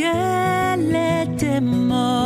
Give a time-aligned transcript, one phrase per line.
[0.00, 2.19] que le temor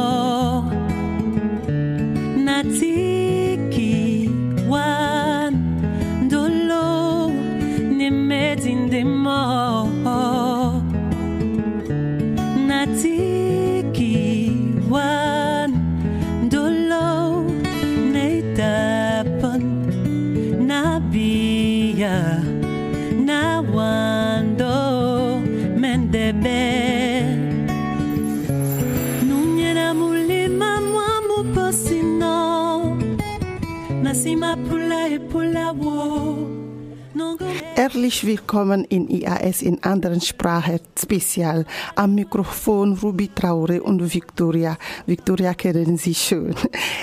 [38.05, 41.65] Herzlich willkommen in IAS in anderen Sprachen Spezial.
[41.97, 44.77] Am Mikrofon Ruby Traure und Victoria.
[45.07, 46.55] Victoria kennen Sie schon.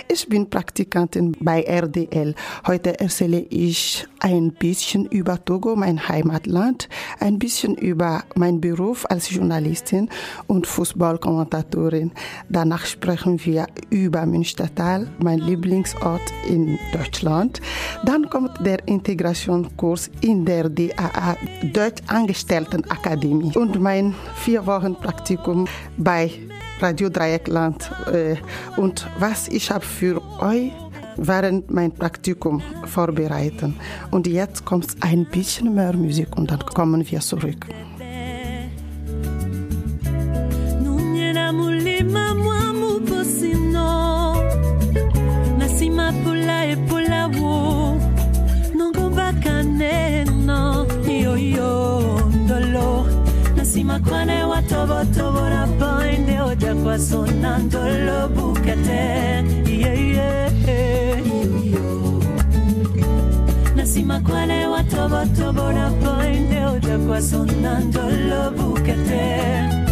[0.07, 2.35] Ich bin Praktikantin bei RDL.
[2.67, 6.87] Heute erzähle ich ein bisschen über Togo, mein Heimatland,
[7.19, 10.09] ein bisschen über meinen Beruf als Journalistin
[10.45, 12.11] und Fußballkommentatorin.
[12.49, 17.59] Danach sprechen wir über Münstertal, mein Lieblingsort in Deutschland.
[18.05, 20.69] Dann kommt der Integrationskurs in der
[21.73, 25.67] Deutsch Angestelltenakademie und mein vier Wochen Praktikum
[25.98, 26.31] bei
[26.80, 28.36] Radio Dreieckland äh,
[28.78, 30.72] und was ich habe für euch
[31.17, 33.75] während mein Praktikum vorbereiten.
[34.09, 37.67] Und jetzt kommt ein bisschen mehr Musik und dann kommen wir zurück.
[49.31, 50.30] makwane watobotobora boinde oja kwasona ndolo bukate
[51.50, 53.06] oyéndolo
[53.56, 59.02] nasima kwane watobotobora pande ojakwa sonandolo bukete.
[59.66, 60.52] Iyeye
[63.75, 69.91] nasima kwane watobotobora pande ojakwa sonandolo bukete yeah, yeah.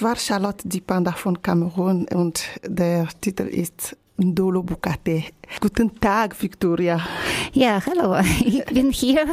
[0.00, 5.24] Das war Charlotte Dipanda von Kamerun und der Titel ist Ndolo Bukate.
[5.60, 7.02] Guten Tag, Victoria.
[7.52, 8.18] Ja, hallo.
[8.42, 9.26] Ich bin hier,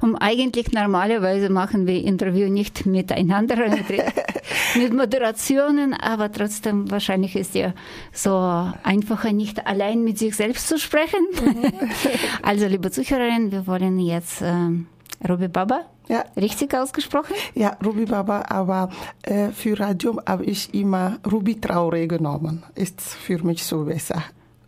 [0.00, 3.56] um eigentlich normalerweise machen wir Interview nicht miteinander,
[4.76, 7.74] mit, Moderationen, aber trotzdem wahrscheinlich ist ja
[8.10, 8.34] so
[8.82, 11.20] einfacher, nicht allein mit sich selbst zu sprechen.
[12.42, 14.86] Also, liebe Zuhörerinnen, wir wollen jetzt ähm,
[15.28, 16.24] Ruby Baba, Ja.
[16.36, 17.34] richtig ausgesprochen?
[17.54, 18.90] Ja, Ruby Baba, aber
[19.22, 22.62] äh, für Radio habe ich immer Ruby Traore genommen.
[22.74, 24.22] Ist für mich so besser.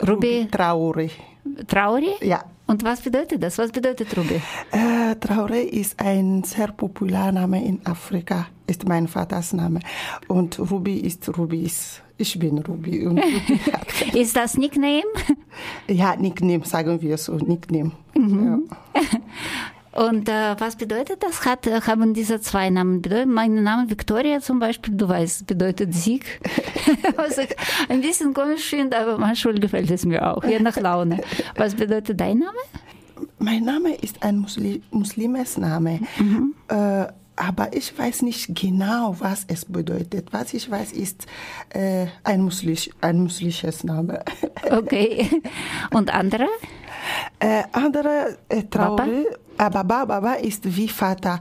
[0.06, 1.10] Ruby- Traore.
[1.66, 2.10] Trauri?
[2.22, 2.44] Ja.
[2.68, 3.58] Und was bedeutet das?
[3.58, 4.40] Was bedeutet Ruby?
[4.72, 9.78] Äh, Traore ist ein sehr populärer Name in Afrika, ist mein Vaters Name.
[10.26, 11.62] Und Ruby ist Ruby.
[11.64, 13.06] Ist, ich bin Ruby.
[13.06, 13.60] Und Ruby
[14.20, 15.04] Ist das Nickname?
[15.86, 17.92] ja, Nickname, sagen wir so, Nickname.
[18.16, 18.58] Ja.
[19.96, 21.44] Und äh, was bedeutet das?
[21.46, 23.28] Hat, haben diese zwei Namen bedeutet?
[23.28, 26.40] Mein Name Victoria zum Beispiel, du weißt, bedeutet Sieg.
[27.16, 27.48] Was ich
[27.88, 31.20] ein bisschen komisch finde, aber manchmal gefällt es mir auch, je nach Laune.
[31.56, 32.58] Was bedeutet dein Name?
[33.38, 36.00] Mein Name ist ein Musli Muslimes Name.
[36.68, 40.28] Äh, aber ich weiß nicht genau, was es bedeutet.
[40.32, 41.26] Was ich weiß, ist
[41.70, 44.24] äh, ein, Muslisch, ein muslimisches Name.
[44.70, 45.28] Okay.
[45.90, 46.48] Und andere?
[47.38, 48.96] Äh, andere äh, Baba?
[48.96, 49.24] Traore,
[49.58, 51.40] äh, Baba, Baba ist wie Vater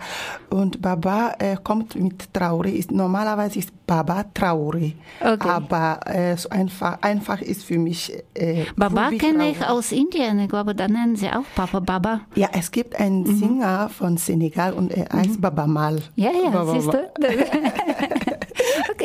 [0.49, 2.69] und Baba äh, kommt mit Traore.
[2.69, 4.93] Ist, normalerweise ist Baba Traore.
[5.21, 5.49] Okay.
[5.49, 10.39] Aber äh, so einfach, einfach ist für mich äh, Baba kenne ich aus Indien.
[10.39, 12.21] Ich glaube, da nennen sie auch Papa Baba.
[12.35, 13.37] Ja, es gibt einen Mhm.
[13.37, 16.01] Singer von Senegal und er heißt Baba Mal.
[16.15, 16.97] Ja, ja, Baba siehst du?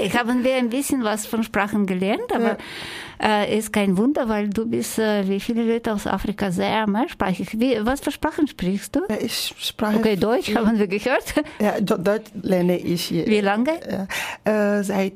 [0.09, 2.57] haben wir ein bisschen was von Sprachen gelernt, aber
[3.23, 7.59] äh, ist kein Wunder, weil du bist, äh, wie viele Leute aus Afrika, sehr mehrsprachig.
[7.61, 9.01] Wie, was für Sprachen sprichst du?
[9.21, 11.35] Ich spreche Okay, Deutsch haben wir gehört.
[11.59, 13.11] Ja, Deutsch lerne ich.
[13.11, 14.09] Wie lange?
[14.45, 15.15] Äh, seit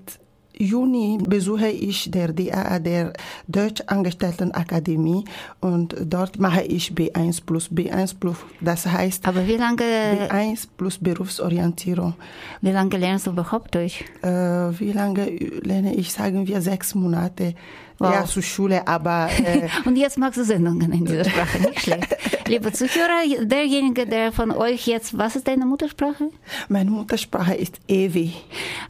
[0.58, 3.12] Juni besuche ich der DAA, der
[3.48, 5.24] Deutschangestelltenakademie
[5.60, 10.98] und dort mache ich B1 plus B1 plus, das heißt Aber wie lange, B1 plus
[10.98, 12.14] Berufsorientierung.
[12.60, 14.04] wie lange lernst du überhaupt Deutsch?
[14.22, 15.26] Äh, wie lange
[15.62, 16.12] lerne ich?
[16.12, 17.54] Sagen wir sechs Monate.
[17.98, 18.12] Wow.
[18.12, 22.16] Ja, zur Schule, aber äh, Und jetzt machst du Sendungen in dieser Sprache, nicht schlecht.
[22.46, 26.28] Liebe Zuhörer, derjenige, der von euch jetzt, was ist deine Muttersprache?
[26.68, 28.34] meine Muttersprache ist Ewi.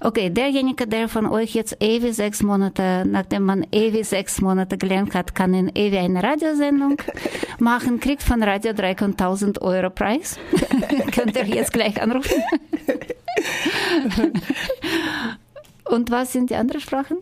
[0.00, 5.14] Okay, derjenige, der von euch jetzt EWI sechs Monate, nachdem man EWI sechs Monate gelernt
[5.14, 6.96] hat, kann in EWI eine Radiosendung
[7.60, 10.36] machen, kriegt von Radio Dreieckland 1000 Euro Preis.
[11.12, 12.42] Könnt ihr jetzt gleich anrufen.
[15.84, 17.18] Und was sind die anderen Sprachen?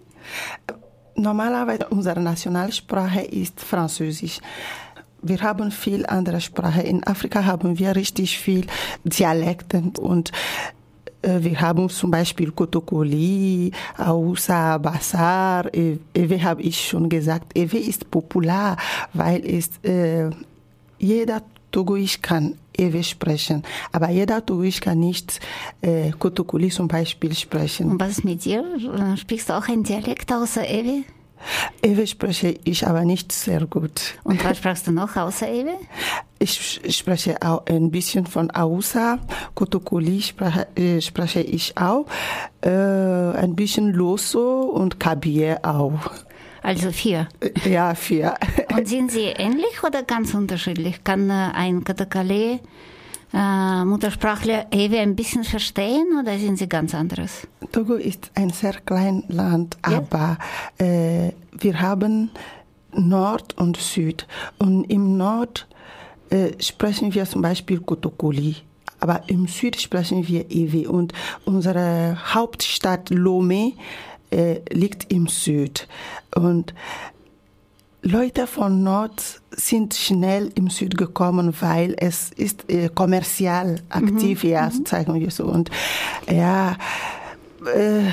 [1.14, 4.40] Normalerweise unsere Nationalsprache ist Französisch.
[5.22, 6.82] Wir haben viel andere Sprache.
[6.82, 8.66] In Afrika haben wir richtig viel
[9.04, 10.32] Dialekte und
[11.22, 15.72] äh, wir haben zum Beispiel Kotokoli, Hausa, Bassar.
[15.72, 17.56] Ewe Ewe habe ich schon gesagt.
[17.56, 18.76] Ewe ist popular,
[19.12, 20.30] weil es äh,
[20.98, 25.40] jeder Togoisch kann Ewe sprechen, aber jeder Togoisch kann nicht
[25.80, 27.92] äh, Kotokoli zum Beispiel sprechen.
[27.92, 28.64] Und was ist mit dir?
[29.16, 31.04] Sprichst du auch einen Dialekt außer EWI?
[31.82, 34.14] Ewe spreche ich aber nicht sehr gut.
[34.24, 35.74] Und was sprachst du noch außer EWI?
[36.38, 39.18] Ich spreche auch ein bisschen von Hausa,
[39.54, 42.06] Kotokoli spreche, äh, spreche ich auch,
[42.62, 46.10] äh, ein bisschen Loso und Kabie auch.
[46.62, 47.28] Also vier.
[47.40, 48.34] Äh, Ja, vier.
[48.76, 51.02] Und sind sie ähnlich oder ganz unterschiedlich?
[51.04, 52.60] Kann äh, ein Katakale
[53.32, 57.46] äh, Muttersprachler Ewe ein bisschen verstehen oder sind sie ganz anderes?
[57.72, 59.98] Togo ist ein sehr kleines Land, Ja.
[59.98, 60.38] aber
[60.78, 62.30] äh, wir haben
[62.94, 64.26] Nord und Süd.
[64.58, 65.66] Und im Nord
[66.30, 68.56] äh, sprechen wir zum Beispiel Kotokoli.
[69.00, 70.90] Aber im Süd sprechen wir Ewe.
[70.90, 71.12] Und
[71.44, 73.72] unsere Hauptstadt Lomé
[74.30, 75.88] äh, liegt im Süd.
[76.36, 76.74] Und
[78.02, 84.70] Leute von Nord sind schnell im Süd gekommen, weil es ist äh, kommerziell aktiv, ja,
[84.84, 85.44] sagen wir so.
[85.44, 85.70] Und
[86.28, 86.76] ja,
[87.72, 88.10] äh,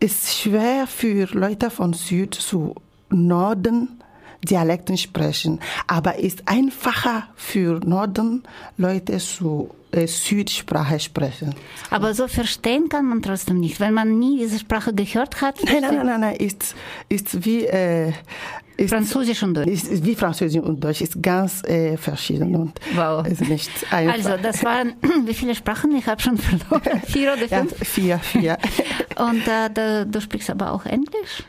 [0.00, 2.74] ist schwer für Leute von Süd zu
[3.10, 3.95] Norden
[4.44, 8.42] Dialekten sprechen, aber ist einfacher für Norden
[8.76, 11.54] Leute zu äh, Südsprache sprechen.
[11.90, 15.56] Aber so verstehen kann man trotzdem nicht, wenn man nie diese Sprache gehört hat.
[15.64, 16.74] Nein, nein, nein, nein, nein ist,
[17.08, 18.12] ist wie äh,
[18.76, 19.68] ist, Französisch und Deutsch.
[19.68, 23.26] ist, ist wie Französisch und Deutsch ist ganz äh, verschieden und Wow.
[23.26, 24.14] ist nicht einfach.
[24.14, 24.94] Also, das waren,
[25.26, 25.96] wie viele Sprachen?
[25.96, 27.00] Ich habe schon verloren.
[27.06, 27.74] Vier oder ja, fünf?
[27.88, 28.58] vier, vier.
[29.16, 31.44] Und äh, da, du sprichst aber auch Englisch?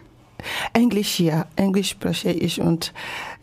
[0.74, 2.94] Englisch ja, Englisch spreche ich und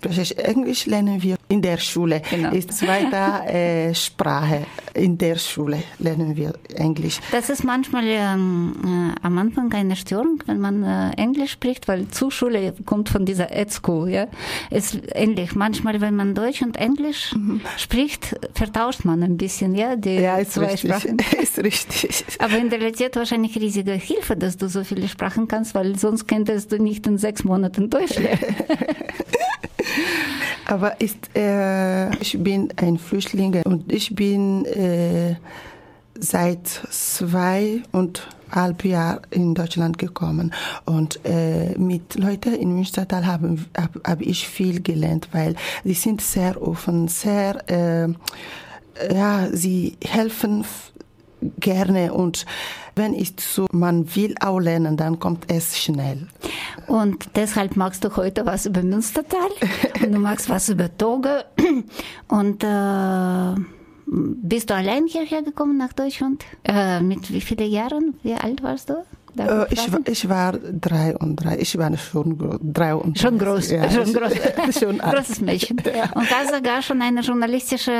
[0.04, 0.38] spreche ich.
[0.38, 2.22] Englisch lernen wir in der Schule.
[2.30, 2.50] Genau.
[2.52, 3.16] Ist zweite
[3.52, 4.66] äh, Sprache.
[4.94, 7.20] In der Schule lernen wir Englisch.
[7.32, 12.08] Das ist manchmal ähm, äh, am Anfang eine Störung, wenn man äh, Englisch spricht, weil
[12.08, 14.26] Zuschule kommt von dieser ETSCO, ja.
[14.70, 15.54] Ist ähnlich.
[15.54, 17.34] Manchmal, wenn man Deutsch und Englisch
[17.76, 20.22] spricht, vertauscht man ein bisschen, ja, die Mhm.
[20.22, 20.90] Ja, ist zwei richtig.
[20.90, 21.16] Sprachen.
[21.42, 22.24] ist richtig.
[22.38, 26.26] Aber in der Realität wahrscheinlich riesige Hilfe, dass du so viele Sprachen kannst, weil sonst
[26.26, 28.54] könntest du nicht in sechs Monaten Deutsch lernen.
[30.66, 35.36] Aber ist, äh, ich bin ein Flüchtling und ich bin äh,
[36.18, 37.84] seit zweieinhalb
[38.84, 40.54] Jahren in Deutschland gekommen.
[40.84, 46.20] Und äh, mit Leuten in Münstertal habe hab, hab ich viel gelernt, weil sie sind
[46.20, 48.08] sehr offen, sehr, äh,
[49.12, 50.64] ja, sie helfen
[51.60, 52.46] gerne und
[52.96, 56.28] wenn ich so, man will auch lernen, dann kommt es schnell.
[56.86, 59.48] Und deshalb magst du heute was über Münstertal
[60.02, 61.28] und du magst was über Togo.
[62.28, 63.54] Und äh,
[64.06, 66.44] bist du allein hierher gekommen nach Deutschland?
[66.64, 68.14] Äh, mit wie vielen Jahren?
[68.22, 69.04] Wie alt warst du?
[69.36, 71.58] Äh, ich ich, war- drei und drei.
[71.58, 74.32] Ich war schon drei und Schon groß, Ja, schon groß.
[74.78, 75.78] schon großes Mädchen.
[76.14, 77.90] Und hast sogar schon eine journalistische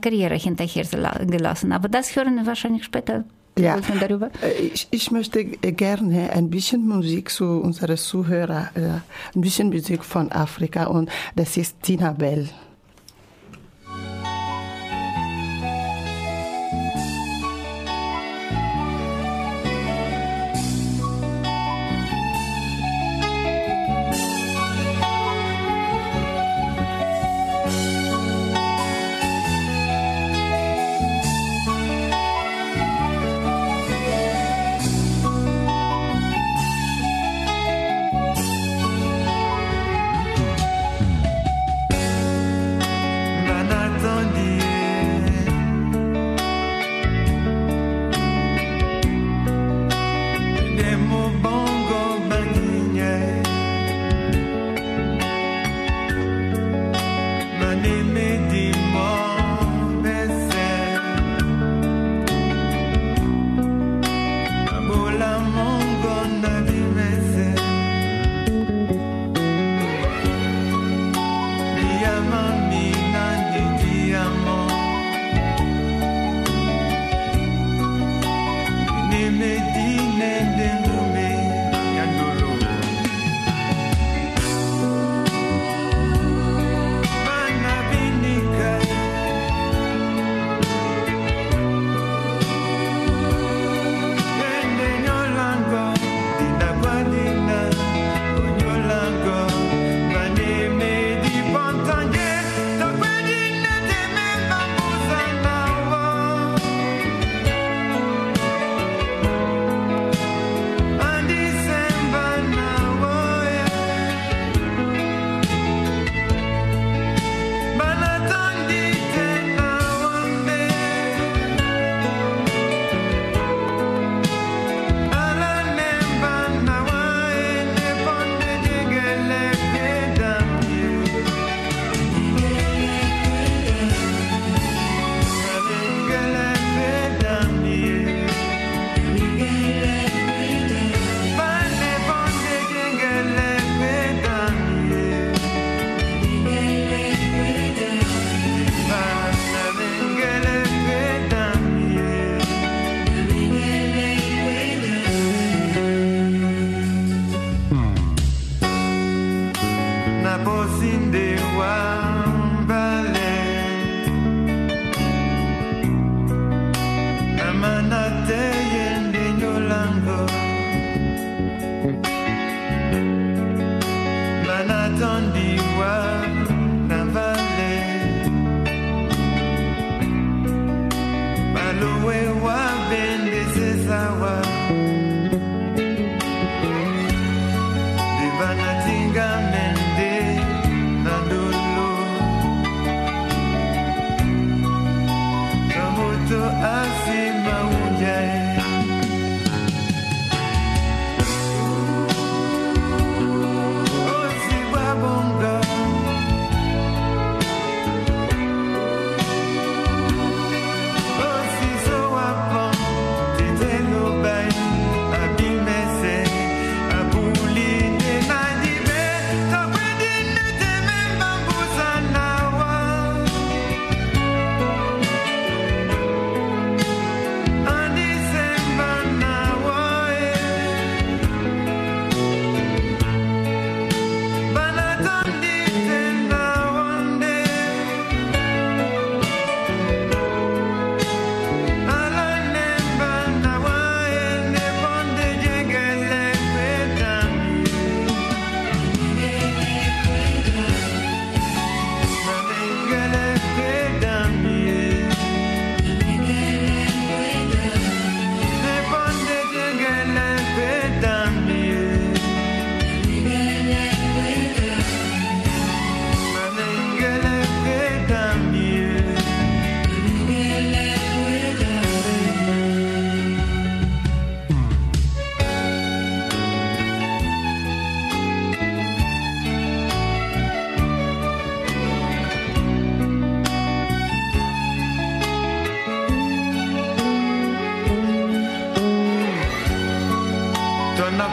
[0.00, 1.72] Karriere hinterher gela- gelassen.
[1.72, 3.24] Aber das hören wir wahrscheinlich später.
[3.58, 3.76] Ja.
[3.76, 9.00] Äh, Ich, ich möchte äh, gerne ein bisschen Musik zu unseren Zuhörern, äh,
[9.36, 12.48] ein bisschen Musik von Afrika und das ist Tina Bell.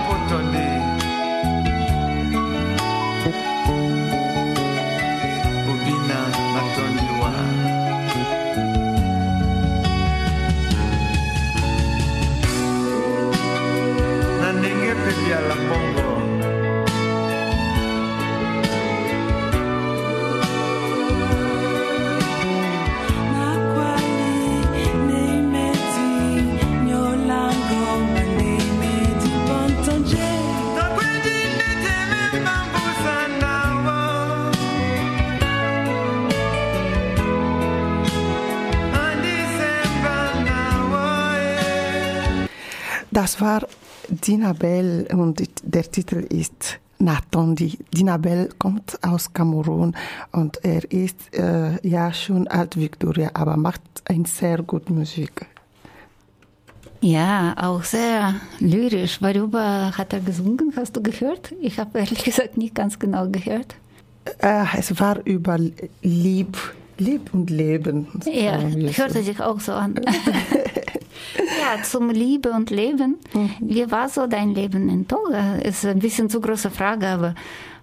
[0.05, 0.96] put on thee.
[43.27, 43.67] Das war
[44.07, 47.77] Dinabel und der Titel ist Natondi.
[47.93, 49.97] Dinabel kommt aus Kamerun
[50.31, 55.45] und er ist äh, ja schon alt Victoria, aber macht ein sehr gut Musik.
[57.01, 59.21] Ja, auch sehr lyrisch.
[59.21, 60.71] Worüber hat er gesungen?
[60.77, 61.53] Hast du gehört?
[61.59, 63.75] Ich habe ehrlich gesagt nicht ganz genau gehört.
[64.39, 65.59] Äh, es war über
[66.01, 66.57] Lieb,
[66.97, 68.07] Lieb und Leben.
[68.23, 69.95] Ja, hörte sich auch so an.
[71.37, 73.17] ja, zum Liebe und Leben.
[73.59, 75.55] Wie war so dein Leben in Toga?
[75.55, 77.35] Ist ein bisschen zu große Frage, aber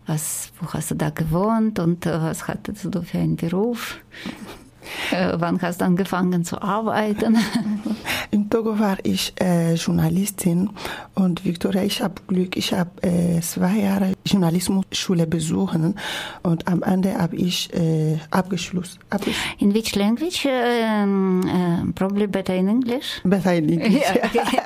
[0.06, 3.99] was, wo hast du da gewohnt und äh, was hattest du für einen Beruf?
[5.11, 7.37] Äh, wann hast du angefangen zu arbeiten?
[8.31, 10.71] In Togo war ich äh, Journalistin
[11.14, 15.95] und Victoria, ich habe Glück, ich habe äh, zwei Jahre Journalismusschule besuchen
[16.43, 18.99] und am Ende habe ich äh, abgeschlossen.
[19.11, 20.47] Abgesch In which language?
[20.47, 23.21] Uh, probably better in English.
[23.25, 24.03] Better in English.
[24.03, 24.61] Yeah, okay.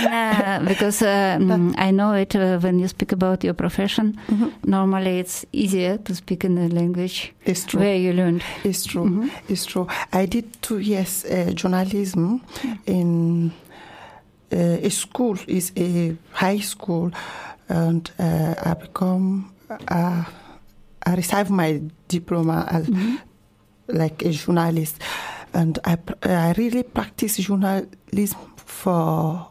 [0.00, 4.18] In, uh, because um, I know it uh, when you speak about your profession.
[4.64, 7.80] Normally, it's easier to speak in the language It's true.
[7.80, 8.42] where you learned.
[8.64, 9.28] It's true.
[9.48, 9.86] It's true.
[10.12, 12.42] I did two years uh, journalism
[12.86, 13.52] in
[14.52, 17.10] uh, a school, is a high school,
[17.68, 19.52] and uh, I become
[19.88, 20.24] uh,
[21.04, 22.88] I received my diploma as
[23.88, 25.00] like a journalist,
[25.52, 29.48] and I I really practiced journalism for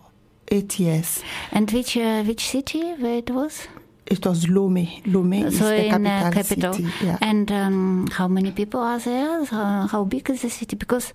[0.47, 1.23] eight years.
[1.51, 3.67] And which uh, which city where it was?
[4.11, 5.01] It was Lomé.
[5.03, 6.73] Lomé is the in capital, capital.
[6.73, 6.89] city.
[7.01, 7.17] Yeah.
[7.21, 9.45] And um, how many people are there?
[9.45, 10.75] How, how big is the city?
[10.75, 11.13] Because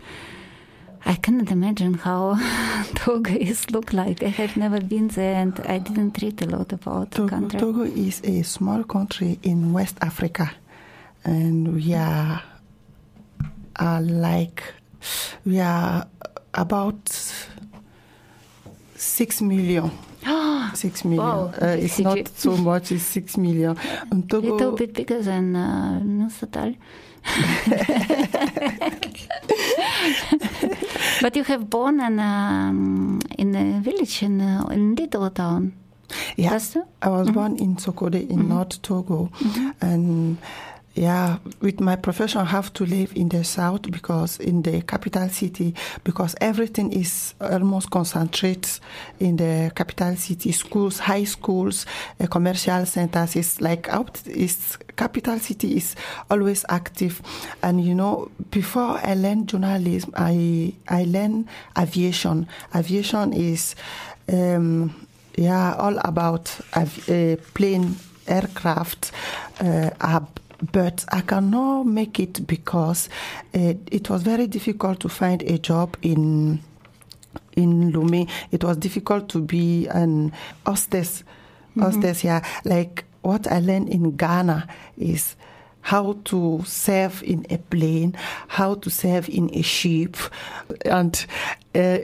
[1.05, 2.39] I cannot imagine how
[2.95, 4.23] Togo is look like.
[4.23, 7.61] I have never been there, and I didn't read a lot about the country.
[7.61, 10.51] Togo is a small country in West Africa,
[11.23, 12.43] and we are,
[13.77, 14.63] are like
[15.45, 16.09] we are
[16.55, 17.09] about
[18.95, 19.91] six million.
[20.75, 21.25] Six million.
[21.25, 22.93] Wow, Uh, it's not so much.
[22.93, 23.77] It's six million.
[24.11, 26.01] And Togo, little bit bigger than uh,
[31.23, 35.73] but you have born in, um, in a village in, uh, in little town.
[36.37, 36.59] yeah?
[37.03, 39.31] I was born in Sokode in North Togo,
[39.81, 40.39] and
[40.97, 45.29] yeah, with my profession, I have to live in the south because in the capital
[45.29, 48.67] city, because everything is almost concentrated
[49.21, 50.53] in the capital city.
[50.53, 51.85] Schools, high schools,
[52.19, 54.23] uh, commercial centers It's like out.
[54.27, 55.97] It's capital city is
[56.31, 57.21] always active,
[57.63, 61.47] and you know, before I learned journalism, I I learned
[61.79, 62.49] aviation.
[62.75, 63.75] Aviation is.
[64.33, 64.95] Um,
[65.39, 69.13] yeah, all about av- uh, plane, aircraft,
[69.61, 70.41] uh, ab-
[70.73, 73.09] but I cannot make it because
[73.55, 76.61] uh, it was very difficult to find a job in
[77.57, 78.29] in Lomé.
[78.53, 80.33] It was difficult to be an
[80.67, 81.25] hostess.
[81.79, 82.43] Hostess, yeah.
[82.65, 84.67] Like what I learned in Ghana
[84.97, 85.37] is
[85.83, 88.17] how to serve in a plane,
[88.49, 90.17] how to serve in a ship,
[90.85, 91.27] and
[91.75, 91.99] uh,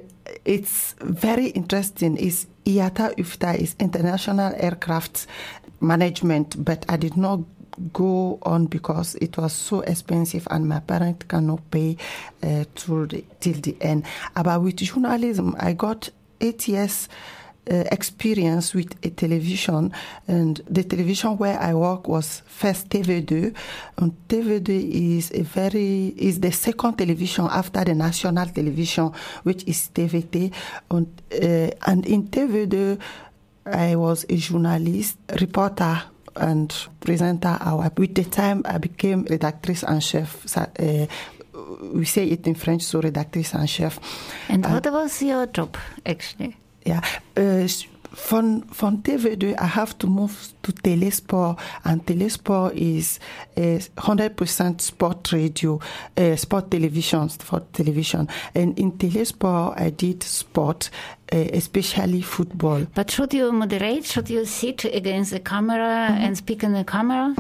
[0.44, 2.16] it's very interesting.
[2.16, 5.26] Is IATA UFTA is International Aircraft
[5.80, 7.40] Management, but I did not
[7.92, 11.96] go on because it was so expensive and my parents cannot pay
[12.42, 14.04] uh, till, the, till the end.
[14.34, 17.08] But with journalism, I got eight years
[17.70, 19.92] uh, experience with a television
[20.26, 23.54] and the television where I work was first TV2
[23.98, 29.12] and TV2 is a very is the second television after the national television
[29.44, 30.52] which is TVT
[30.90, 32.98] and, uh, and in TV2
[33.66, 36.02] I was a journalist reporter
[36.34, 41.06] and presenter our with the time I became redactrice en chef so, uh,
[41.94, 43.98] we say it in French so redactrice en chef
[44.48, 46.56] And what was your job, actually?
[46.84, 47.00] Ja,
[47.36, 47.68] uh,
[48.14, 53.18] van, van TV2 I have to move to Telesport and Telesport is
[53.56, 55.80] uh, 100% sport radio,
[56.16, 58.28] uh, sport television, sport television.
[58.54, 60.90] And in Telesport I did sport,
[61.32, 62.86] uh, especially football.
[62.94, 64.04] But should you moderate?
[64.04, 66.24] Should you sit against the camera Mm-hmm.
[66.24, 67.34] and speak in the camera?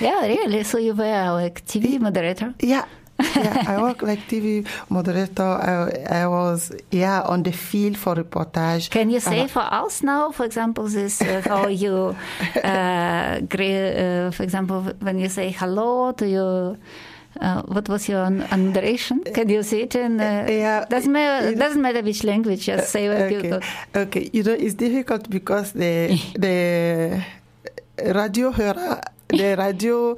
[0.00, 0.64] Yeah, really.
[0.64, 2.54] So you were like TV moderator?
[2.60, 2.84] Yeah.
[3.18, 5.42] Yeah, I work like TV moderator.
[5.42, 8.90] I, I was yeah on the field for reportage.
[8.90, 12.14] Can you say Uh, for us now, for example, this uh, how you,
[12.64, 16.76] uh, uh, for example, when you say hello to your.
[17.38, 19.20] Uh, what was your narration?
[19.34, 20.18] Can you say it in?
[20.18, 21.48] Uh, yeah, doesn't matter.
[21.48, 22.64] it- Doesn't matter which language.
[22.64, 23.50] Just say what you okay.
[23.50, 23.62] got.
[23.94, 27.22] okay, you know it's difficult because the the
[28.14, 30.16] radio hörer, the radio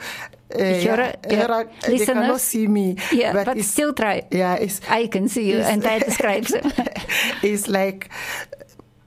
[0.54, 2.96] uh, Hörer, yeah, hörer, they cannot see me.
[3.12, 4.22] Yeah, but, it's, still try.
[4.30, 6.72] yeah, it's I can see you, and I describe them.
[7.42, 8.08] it's like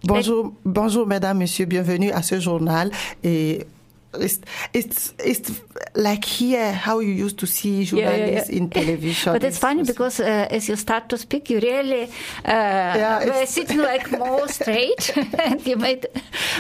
[0.04, 2.92] bonjour, bonjour, mesdames, messieurs, bienvenue à ce journal
[3.24, 3.66] et.
[4.14, 4.40] It's,
[4.74, 5.62] it's it's
[5.96, 8.58] like here how you used to see Yeah, yeah, journalists yeah.
[8.58, 9.34] in television.
[9.36, 12.10] But it's funny because uh, as you start to speak, you really
[12.46, 16.08] uh, were sitting like more straight, and you made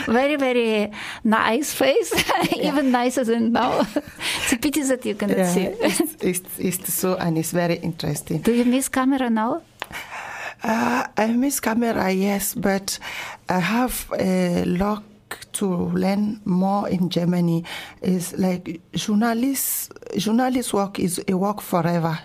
[0.07, 0.91] very very
[1.23, 2.13] nice face,
[2.55, 3.81] even nicer than now.
[4.43, 5.65] it's a pity that you cannot yeah, see.
[5.81, 8.41] it's, it's, it's so and it's very interesting.
[8.41, 9.61] Do you miss camera now?
[10.63, 12.99] Uh, I miss camera, yes, but
[13.49, 15.03] I have a luck
[15.53, 17.63] to learn more in Germany.
[18.01, 22.19] Is like journalist journalist work is a work forever.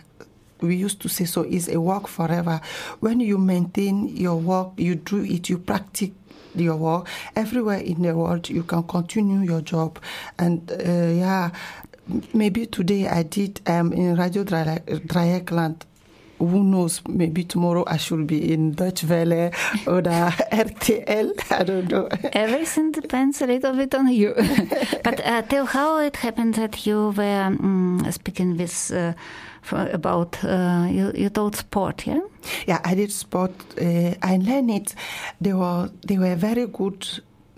[0.61, 1.43] We used to say so.
[1.43, 2.61] Is a work forever.
[3.01, 6.11] When you maintain your work, you do it, you practice
[6.55, 8.49] your work everywhere in the world.
[8.49, 9.99] You can continue your job,
[10.39, 11.51] and uh, yeah,
[12.33, 15.83] maybe today I did um, in Radio Dre- Dreieckland
[16.39, 19.51] who knows, maybe tomorrow I should be in Deutsche Welle
[19.87, 20.11] or the
[20.53, 21.53] RTL.
[21.53, 22.09] I don't know.
[22.33, 24.35] Everything depends a little bit on you.
[25.05, 29.13] but uh, tell how it happened that you were um, speaking with uh,
[29.73, 32.21] about uh, you, you told sport, yeah?
[32.67, 33.53] Yeah, I did sport.
[33.81, 34.95] Uh, I learned it.
[35.41, 37.07] They were they were very good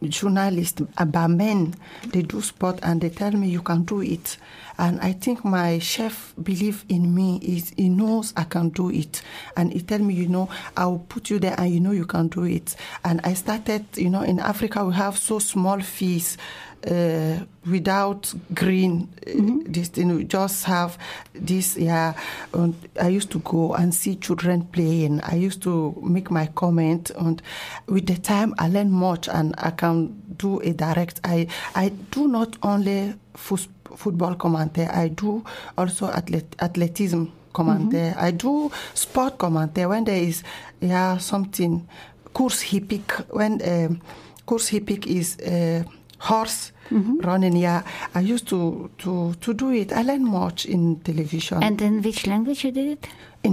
[0.02, 1.74] journalists about men.
[2.06, 4.36] They do sport and they tell me you can do it.
[4.78, 7.40] And I think my chef believe in me.
[7.42, 9.22] Is he knows I can do it,
[9.56, 12.06] and he tell me, you know, I will put you there, and you know you
[12.06, 12.76] can do it.
[13.04, 16.38] And I started, you know, in Africa we have so small fees.
[16.86, 20.96] Uh, without green, uh, this thing we just have
[21.34, 21.76] this.
[21.76, 22.14] Yeah,
[22.54, 25.20] and I used to go and see children playing.
[25.22, 27.42] I used to make my comment, and
[27.88, 31.20] with the time I learn much, and I can do a direct.
[31.24, 34.90] I I do not only fus- football commentaire.
[34.94, 35.42] I do
[35.76, 38.14] also athlete, athleticism commentaire.
[38.16, 40.44] I do sport commentaire when there is
[40.80, 41.88] yeah something
[42.32, 43.60] course hippic when.
[43.62, 44.00] Um,
[44.46, 45.84] course hippic is uh,
[46.18, 47.56] horse running.
[47.56, 47.82] Yeah,
[48.14, 49.92] I used to, to, to do it.
[49.92, 51.62] I learned much in television.
[51.62, 53.08] And in which language you did it?
[53.44, 53.52] in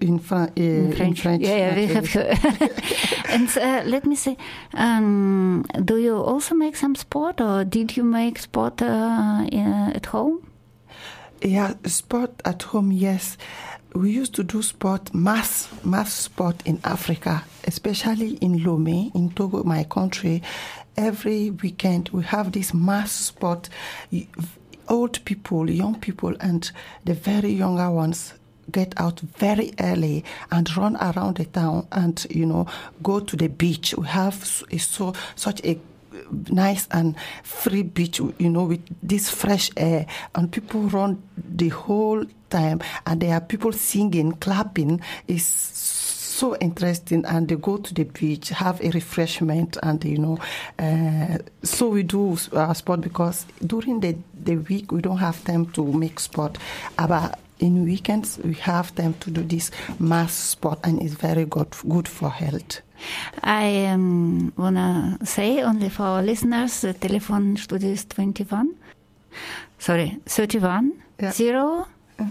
[0.00, 1.24] in, Fran- uh, in French.
[1.24, 2.70] Yeah, yeah, we have actually.
[3.28, 4.36] and uh, let me say,
[4.74, 10.06] um, do you also make some sport, or did you make sport uh, uh, at
[10.06, 10.46] home?
[11.42, 13.38] Yeah, sport at home, yes.
[13.94, 19.64] We used to do sport, mass, mass sport in Africa, especially in Lomé, in Togo,
[19.64, 20.42] my country.
[21.00, 23.70] Every weekend we have this mass sport.
[24.86, 26.70] Old people, young people, and
[27.06, 28.34] the very younger ones
[28.70, 32.66] get out very early and run around the town and you know
[33.02, 33.94] go to the beach.
[33.96, 35.78] We have a so such a uh,
[36.50, 42.26] nice and free beach, you know, with this fresh air, and people run the whole
[42.50, 45.00] time, and there are people singing, clapping.
[45.28, 45.46] Is
[46.40, 50.38] so interesting, and they go to the beach, have a refreshment, and you know,
[50.78, 55.66] uh, so we do uh, sport because during the the week we don't have time
[55.66, 56.56] to make sport,
[56.96, 61.68] but in weekends we have time to do this mass sport, and it's very good
[61.88, 62.80] good for health.
[63.42, 68.74] I um, want to say only for our listeners, the telephone studio is 21,
[69.78, 71.32] sorry, 31 Yeah.
[71.32, 71.86] 0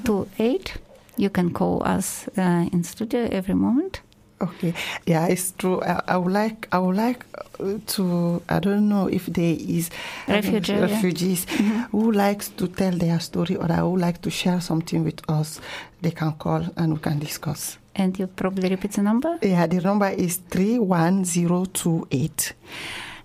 [0.06, 0.74] to 8.
[1.20, 4.02] You can call us uh, in studio every moment.
[4.42, 4.74] Okay,
[5.06, 5.82] yeah, it's true.
[5.82, 7.26] I, I would like, I would like
[7.60, 8.42] uh, to.
[8.48, 9.90] I don't know if there is
[10.30, 10.82] uh, Refugee, yeah.
[10.82, 11.46] refugees
[11.92, 15.60] who likes to tell their story or I would like to share something with us.
[16.02, 17.78] They can call and we can discuss.
[17.96, 19.38] And you probably repeat the number.
[19.42, 22.54] Yeah, the number is three one zero two eight.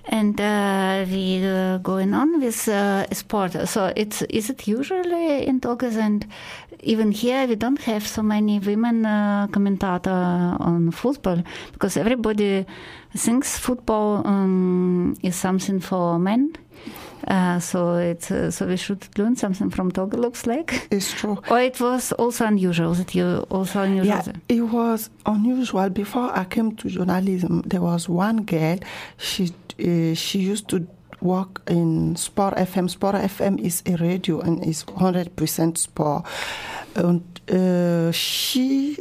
[0.06, 3.52] And uh, we uh, going on with uh, sport.
[3.68, 6.26] So it's is it usually in August and
[6.82, 12.66] even here we don't have so many women uh, commentator on football because everybody
[13.16, 16.52] thinks football um, is something for men.
[17.26, 20.18] Uh, so it's uh, so we should learn something from Togo.
[20.18, 20.86] Looks like.
[20.90, 21.38] It's true.
[21.48, 24.06] Or it was also unusual that you also unusual.
[24.06, 25.88] Yeah, it was unusual.
[25.88, 28.78] Before I came to journalism, there was one girl.
[29.16, 30.86] She uh, she used to
[31.20, 32.88] work in Sport FM.
[32.90, 36.24] Sport FM is a radio and is hundred percent sport.
[36.94, 38.98] And uh, she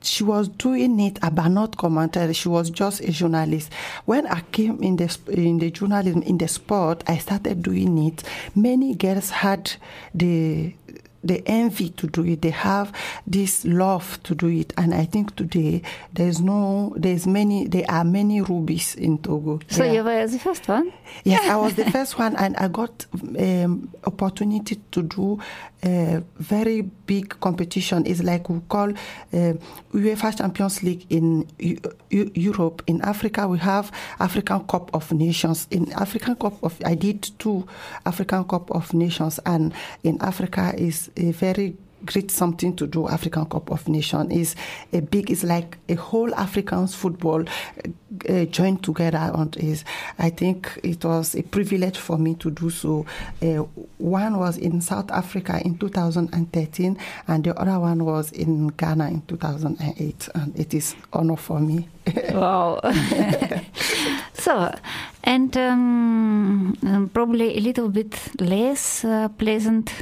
[0.00, 2.32] she was doing it but not commentary.
[2.32, 3.72] She was just a journalist.
[4.04, 8.22] When I came in the in the journalism in the sport, I started doing it.
[8.54, 9.72] Many girls had
[10.14, 10.74] the
[11.24, 12.42] the envy to do it.
[12.42, 12.92] They have
[13.26, 18.04] this love to do it, and I think today there's no, there's many, there are
[18.04, 19.60] many rubies in Togo.
[19.68, 20.92] So There- you were the first one.
[21.24, 23.06] Yes, I was the first one, and I got
[23.38, 25.40] um, opportunity to do
[25.84, 28.04] a very big competition.
[28.06, 29.52] It's like we call uh,
[29.94, 31.78] UEFA Champions League in Eu-
[32.10, 32.82] Eu- Europe.
[32.86, 35.66] In Africa, we have African Cup of Nations.
[35.70, 37.66] In African Cup of, I did two
[38.04, 39.72] African Cup of Nations, and
[40.04, 44.56] in Africa is a very great something to do african cup of nations is
[44.92, 47.44] a big it's like a whole africans football
[48.28, 49.84] uh, joined together and is
[50.18, 53.04] i think it was a privilege for me to do so
[53.42, 53.46] uh,
[53.98, 59.20] one was in south africa in 2013 and the other one was in ghana in
[59.22, 61.88] 2008 and it is honor for me
[62.32, 62.80] Wow.
[64.32, 64.72] so,
[65.24, 69.92] and um, probably a little bit less uh, pleasant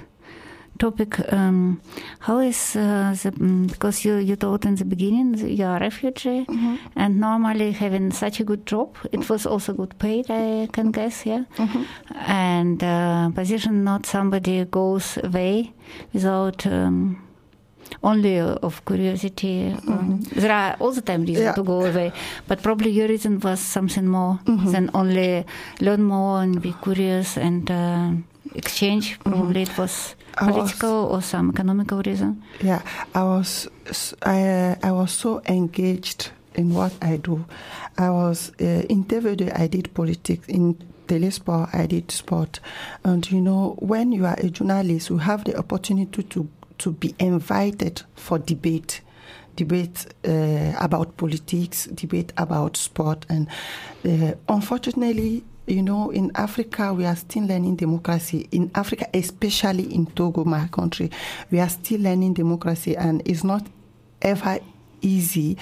[0.79, 1.21] topic.
[1.33, 1.81] Um,
[2.21, 5.81] how is uh, the mm, because you you told in the beginning you are a
[5.81, 6.47] refugee
[6.97, 10.27] and normally having such a good job, it was also good paid.
[10.31, 11.45] I can guess, yeah.
[12.27, 15.73] And uh, position not somebody goes away
[16.13, 16.67] without.
[16.67, 17.23] Um,
[18.03, 19.73] only of curiosity.
[19.87, 21.53] Um, there are all the time reasons Yeah.
[21.55, 22.13] to go away,
[22.49, 24.41] but probably your reason was something more
[24.73, 25.45] than only
[25.81, 28.11] learn more and be curious and uh,
[28.57, 29.19] exchange.
[29.21, 32.43] Probably it was I was- political or some economical reason.
[32.63, 32.83] Yeah,
[33.15, 33.69] I was
[34.23, 37.45] I, I was so engaged in what I do.
[37.99, 40.75] I was uh, in TVD, I did politics in
[41.07, 42.61] Telesport, I did sport,
[43.05, 47.15] and you know when you are a journalist, you have the opportunity to to be
[47.19, 49.01] invited for debate.
[49.57, 53.49] Debate uh, about politics, debate about sport, and
[54.05, 58.49] uh, unfortunately, you know, in Africa, we are still learning democracy.
[58.53, 61.11] In Africa, especially in Togo, my country,
[61.51, 63.67] we are still learning democracy, and it's not
[64.23, 64.59] ever
[65.03, 65.57] easy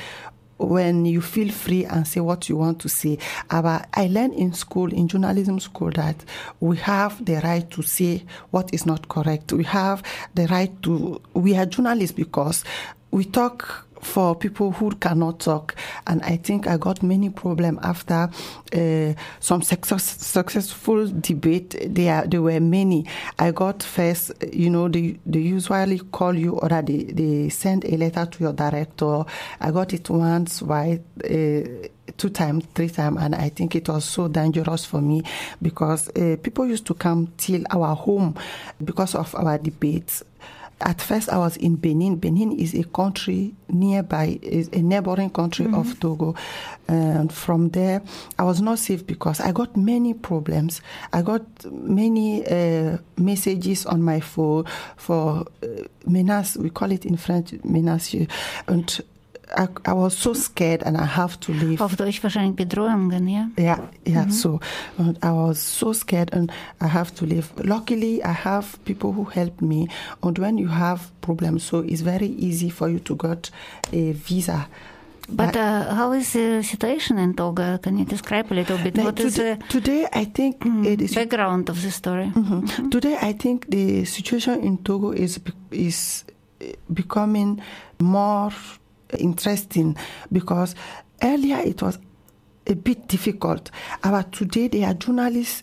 [0.59, 3.19] when you feel free and say what you want to say.
[3.49, 6.17] But I learned in school, in journalism school, that
[6.61, 9.53] we have the right to say what is not correct.
[9.53, 10.03] We have
[10.35, 12.65] the right to, we are journalists because
[13.11, 15.75] we talk for people who cannot talk.
[16.07, 18.29] And I think I got many problems after
[18.75, 21.77] uh, some success, successful debate.
[21.87, 23.07] There, there were many.
[23.39, 27.97] I got first, you know, they, they usually call you or they, they send a
[27.97, 29.25] letter to your director.
[29.61, 31.01] I got it once, why?
[31.23, 35.23] Uh, two times, three times, and I think it was so dangerous for me
[35.63, 38.37] because uh, people used to come till our home
[38.83, 40.23] because of our debates.
[40.81, 42.17] At first, I was in Benin.
[42.17, 46.35] Benin is a country nearby, is a neighboring country of Togo.
[46.89, 48.03] And from there,
[48.39, 50.83] I was not safe because I got many problems.
[51.13, 54.65] I got many uh, messages on my phone
[54.97, 55.67] for uh,
[56.07, 58.15] menace, we call it in French, menace.
[58.67, 59.01] And
[59.57, 61.81] I, I was so scared and I have to leave.
[61.83, 63.49] Auf Deutsch wahrscheinlich Bedrohungen, ja?
[63.59, 64.31] Yeah, yeah.
[64.31, 64.61] So
[64.99, 67.49] and I was so scared and I have to leave.
[67.63, 69.89] Luckily, I have people who help me.
[70.23, 73.51] And when you have problems, so it's very easy for you to get
[73.93, 74.67] a visa.
[75.29, 77.79] But uh, how is the situation in Togo?
[77.79, 78.97] Can you describe a little bit?
[78.97, 82.31] Like What is today, the today, I think it is background of the story?
[82.35, 82.91] Mhm.
[82.91, 86.25] Today, I think the situation in Togo is is
[86.93, 87.61] becoming
[88.01, 88.53] more
[89.17, 89.97] interesting
[90.31, 90.75] because
[91.23, 91.99] earlier it was
[92.67, 93.71] a bit difficult.
[94.03, 95.63] But today, there are journalists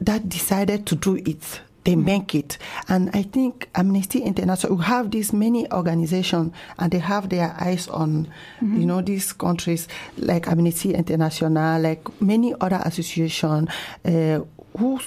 [0.00, 1.60] that decided to do it.
[1.84, 2.04] They mm.
[2.04, 2.58] make it.
[2.88, 7.88] And I think Amnesty International, we have these many organizations and they have their eyes
[7.88, 8.26] on,
[8.60, 8.80] mm-hmm.
[8.80, 13.68] you know, these countries like Amnesty International, like many other associations
[14.04, 14.40] uh,
[14.78, 15.00] who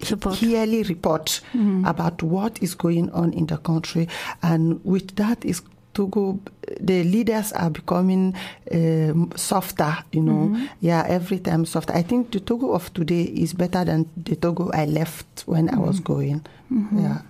[0.00, 0.42] Support.
[0.42, 1.84] yearly report mm-hmm.
[1.84, 4.08] about what is going on in the country.
[4.42, 5.60] And with that is
[5.96, 6.38] Togo,
[6.80, 8.34] the leaders are becoming
[8.70, 10.54] um, softer, you know.
[10.80, 11.94] Yeah, every time softer.
[11.94, 15.78] I think the Togo of today is better than the Togo I left when I
[15.78, 16.44] was going.
[16.70, 17.20] Yeah.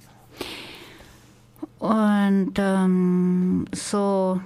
[1.81, 4.41] And um, so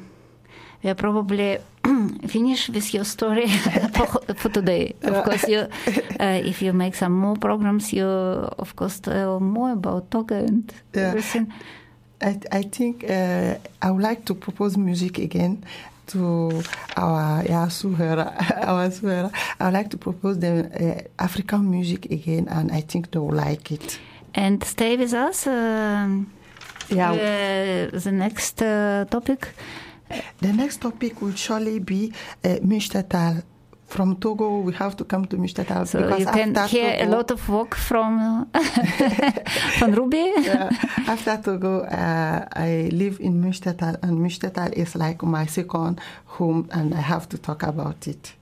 [0.82, 1.58] we are probably
[2.26, 3.48] finish with your story
[3.94, 4.94] for, for today.
[5.02, 5.60] Of course, you,
[6.20, 10.72] uh, if you make some more programs, you of course tell more about Togo and
[10.94, 11.08] Yeah.
[11.08, 11.52] everything.
[12.22, 15.64] I, I think uh, I would like to propose music again
[16.08, 16.62] to
[16.96, 18.26] our yeah, Suhera,
[18.66, 19.30] our Suhera.
[19.58, 23.34] I would like to propose them uh, African music again, and I think they will
[23.34, 23.98] like it.
[24.34, 25.46] And stay with us.
[25.46, 26.26] Um,
[26.90, 27.12] Yeah.
[27.12, 29.48] uh, the next uh, topic.
[30.40, 32.12] The next topic will surely be
[32.44, 33.42] uh.
[33.90, 37.16] From Togo, we have to come to Münstertal So you can after hear a Togo-
[37.16, 38.46] lot of work from
[39.78, 40.32] from Ruby.
[40.38, 40.70] Yeah.
[41.08, 46.00] After Togo, uh, I live in Münstertal, and Münstertal is like my second
[46.38, 48.32] home, and I have to talk about it.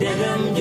[0.00, 0.53] derim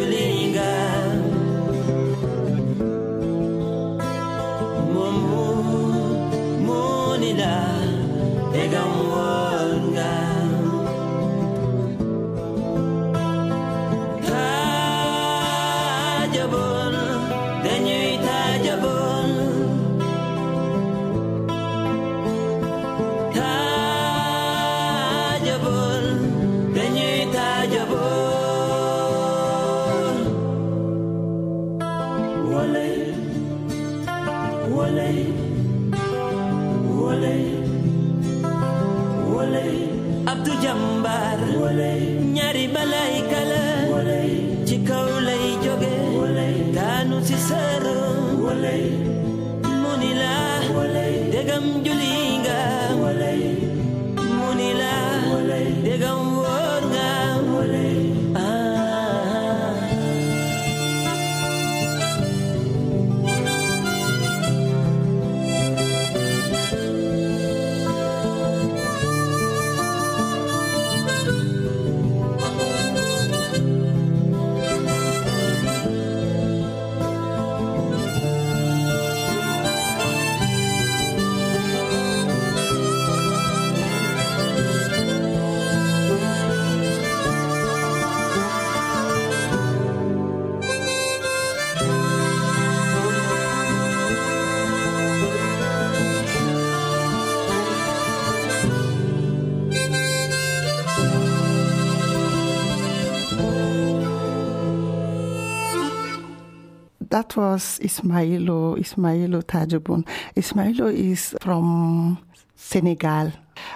[107.14, 110.04] That was Ismailo, Ismailo Tajabun.
[110.36, 112.18] Ismailo is from
[112.56, 113.32] Senegal.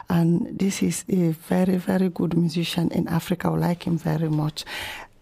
[0.10, 3.50] And this is a very, very good musician in Africa.
[3.50, 4.66] I like him very much.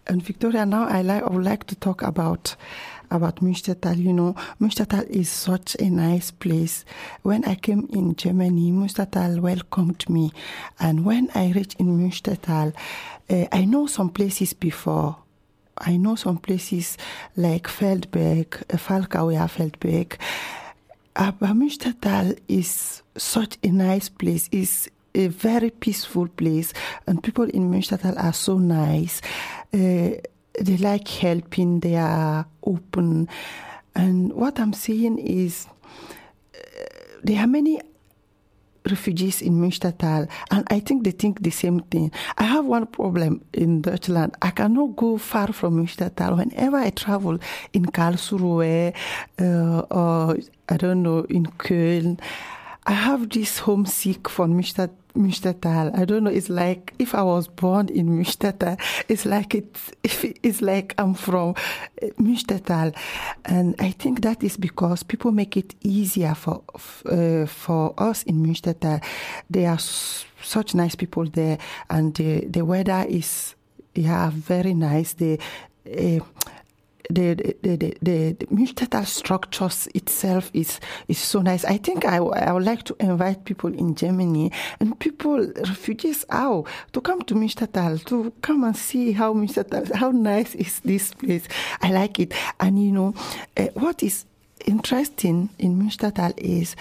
[0.06, 2.56] And Victoria, now I like I would like to talk about
[3.10, 3.98] about Münstertal.
[3.98, 6.86] You know, Münstertal is such a nice place.
[7.20, 10.32] When I came in Germany, Münstertal welcomed me,
[10.80, 12.72] and when I reached in Münstertal,
[13.28, 15.16] uh, I know some places before.
[15.78, 16.96] I know some places
[17.36, 20.18] like Feldberg, uh, Falkauer Feldberg.
[21.14, 24.48] Uh, but Münstertal is such a nice place.
[24.52, 26.74] It's a very peaceful place,
[27.06, 29.22] and people in Münstertal are so nice.
[29.72, 30.20] Uh,
[30.60, 31.80] they like helping.
[31.80, 33.28] They are open,
[33.94, 35.66] and what I'm saying is,
[36.54, 36.58] uh,
[37.22, 37.80] there are many
[38.90, 42.12] refugees in Münstertal, and I think they think the same thing.
[42.38, 44.36] I have one problem in Deutschland.
[44.42, 46.36] I cannot go far from Münstertal.
[46.36, 47.38] Whenever I travel
[47.72, 48.94] in Karlsruhe
[49.40, 50.36] uh, or
[50.68, 52.20] I don't know in Köln,
[52.86, 55.90] I have this homesick for Münster, Münstertal.
[55.98, 56.30] I don't know.
[56.30, 58.78] It's like if I was born in Münstertal.
[59.08, 59.92] It's like it's
[60.42, 61.54] it's like I'm from
[62.02, 62.90] uh,
[63.44, 66.62] and I think that is because people make it easier for
[67.06, 69.02] uh, for us in Münstertal.
[69.50, 69.78] They are
[70.42, 71.58] such nice people there,
[71.88, 73.54] and the the weather is
[73.94, 75.14] yeah very nice.
[75.14, 75.38] The
[75.86, 76.20] uh,
[77.10, 81.64] the the the, the, Münstertal structures itself is is so nice.
[81.64, 86.66] I think I, I would like to invite people in Germany and people refugees out
[86.92, 91.46] to come to Münstertal to come and see how Münstertal how nice is this place.
[91.80, 93.14] I like it, and you know
[93.56, 94.24] uh, what is
[94.66, 96.76] interesting in Münstertal is.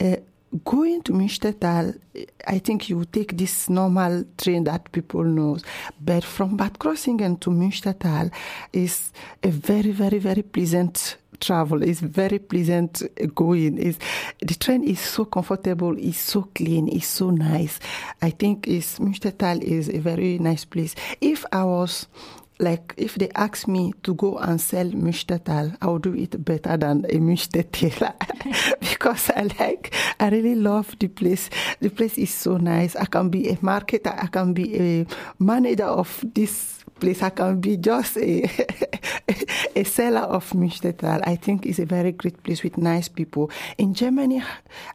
[0.00, 0.16] Uh,
[0.64, 1.98] Going to Münstertal,
[2.46, 5.62] I think you take this normal train that people knows,
[6.00, 8.30] but from Bad Krossingen to Münstertal
[8.72, 11.82] is a very, very, very pleasant travel.
[11.82, 13.02] It's very pleasant
[13.34, 13.76] going.
[13.76, 13.98] Is
[14.40, 17.78] the train is so comfortable, it's so clean, it's so nice.
[18.22, 20.94] I think is Münstertal is a very nice place.
[21.20, 22.06] If I was
[22.60, 26.76] like if they ask me to go and sell Münstertal, I will do it better
[26.76, 28.14] than a Münstertaler
[28.80, 31.50] because I like, I really love the place.
[31.80, 32.96] The place is so nice.
[32.96, 35.06] I can be a marketer, I can be a
[35.38, 37.22] manager of this place.
[37.22, 38.44] I can be just a
[39.76, 41.22] a seller of Münstertal.
[41.26, 43.50] I think is a very great place with nice people.
[43.76, 44.42] In Germany,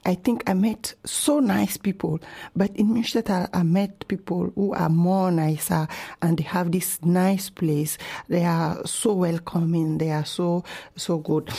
[0.06, 2.20] I think I met so nice people,
[2.56, 5.88] but in Münstertal, I met people who are more nicer
[6.22, 7.98] and they have this nice place.
[8.28, 9.98] They are so welcoming.
[9.98, 10.64] They are so
[10.96, 11.52] so good.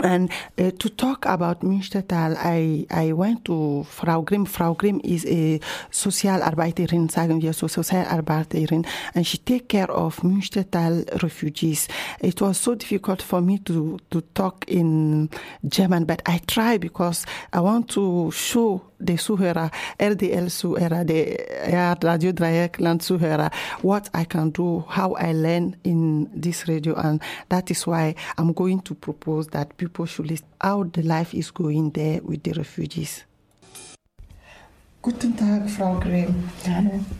[0.00, 4.46] And uh, to talk about Münstertal, I, I went to Frau Grimm.
[4.46, 11.22] Frau Grimm is a Sozialarbeiterin, sagen wir so, Sozialarbeiterin, and she take care of Münstertal
[11.22, 11.88] refugees.
[12.20, 15.30] It was so difficult for me to, to talk in
[15.66, 21.36] German, but I try because I want to show de Zuhörer, RDL Zuhörer, de
[21.70, 23.50] ja, Radio Dreieckland Zuhörer,
[23.82, 26.94] what I can do, how I learn in this radio.
[26.94, 31.34] And that is why I'm going to propose that people should listen how the life
[31.34, 33.24] is going there with the refugees.
[35.00, 36.34] Guten Tag, Frau Grimm.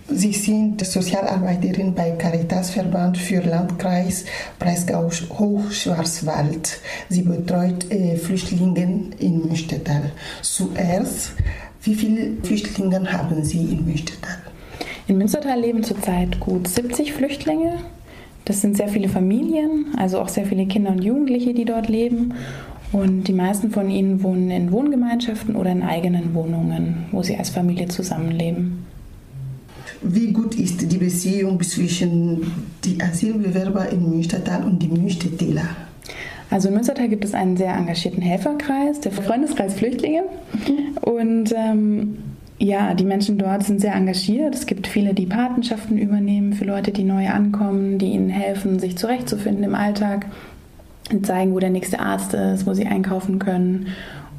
[0.09, 4.25] Sie sind Sozialarbeiterin bei Caritasverband für Landkreis
[4.59, 6.81] Breisgau-Hochschwarzwald.
[7.09, 10.11] Sie betreut äh, Flüchtlinge in Münstertal.
[10.43, 11.35] Zuerst,
[11.83, 14.39] wie viele Flüchtlinge haben Sie in Münstertal?
[15.07, 17.75] In Münstertal leben zurzeit gut 70 Flüchtlinge.
[18.45, 22.35] Das sind sehr viele Familien, also auch sehr viele Kinder und Jugendliche, die dort leben.
[22.93, 27.51] Und die meisten von ihnen wohnen in Wohngemeinschaften oder in eigenen Wohnungen, wo sie als
[27.51, 28.87] Familie zusammenleben.
[30.01, 32.51] Wie gut ist die Beziehung zwischen
[32.85, 35.88] die Asylbewerber in Münstertal und die Münstertäler?
[36.51, 40.23] Also in Münstertal gibt es einen sehr engagierten Helferkreis, der Freundeskreis Flüchtlinge.
[41.03, 42.19] Und ähm,
[42.59, 44.55] ja, die Menschen dort sind sehr engagiert.
[44.55, 48.97] Es gibt viele, die Patenschaften übernehmen für Leute, die neu ankommen, die ihnen helfen, sich
[48.97, 50.27] zurechtzufinden im Alltag,
[51.23, 53.89] zeigen, wo der nächste Arzt ist, wo sie einkaufen können.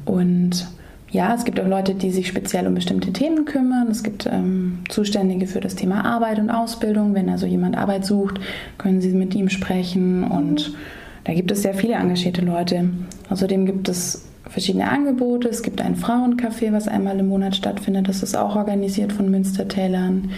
[0.04, 0.68] Und
[1.10, 3.88] ja, es gibt auch Leute, die sich speziell um bestimmte Themen kümmern.
[3.90, 7.14] Es gibt ähm, Zuständige für das Thema Arbeit und Ausbildung.
[7.14, 8.38] Wenn also jemand Arbeit sucht,
[8.78, 10.24] können sie mit ihm sprechen.
[10.24, 10.74] Und
[11.24, 12.88] da gibt es sehr viele engagierte Leute.
[13.28, 15.48] Außerdem gibt es verschiedene Angebote.
[15.48, 18.08] Es gibt ein Frauencafé, was einmal im Monat stattfindet.
[18.08, 20.30] Das ist auch organisiert von Münstertälern.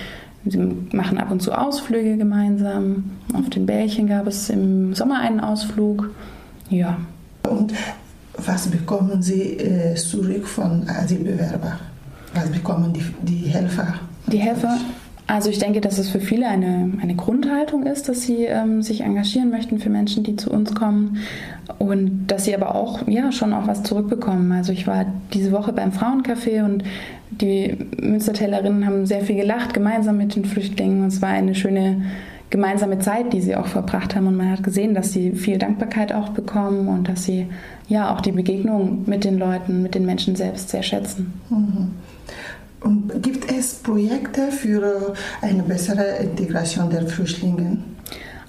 [0.44, 0.58] Sie
[0.92, 3.12] machen ab und zu Ausflüge gemeinsam.
[3.32, 6.10] Auf den Bällchen gab es im Sommer einen Ausflug.
[6.68, 6.98] Ja,
[7.48, 7.72] Und
[8.36, 11.78] was bekommen Sie äh, zurück von Asylbewerbern?
[12.34, 13.94] Was bekommen die, die Helfer?
[14.26, 14.78] Die Helfer,
[15.32, 19.00] also ich denke, dass es für viele eine, eine Grundhaltung ist, dass sie ähm, sich
[19.00, 21.22] engagieren möchten für Menschen, die zu uns kommen
[21.78, 24.52] und dass sie aber auch ja schon auch was zurückbekommen.
[24.52, 26.84] Also ich war diese Woche beim Frauencafé und
[27.30, 32.02] die Münstertälerinnen haben sehr viel gelacht, gemeinsam mit den Flüchtlingen es war eine schöne
[32.50, 36.12] gemeinsame Zeit, die sie auch verbracht haben und man hat gesehen, dass sie viel Dankbarkeit
[36.12, 37.46] auch bekommen und dass sie
[37.88, 41.32] ja auch die Begegnung mit den Leuten, mit den Menschen selbst sehr schätzen.
[42.84, 47.78] Und gibt es Projekte für eine bessere Integration der Flüchtlinge?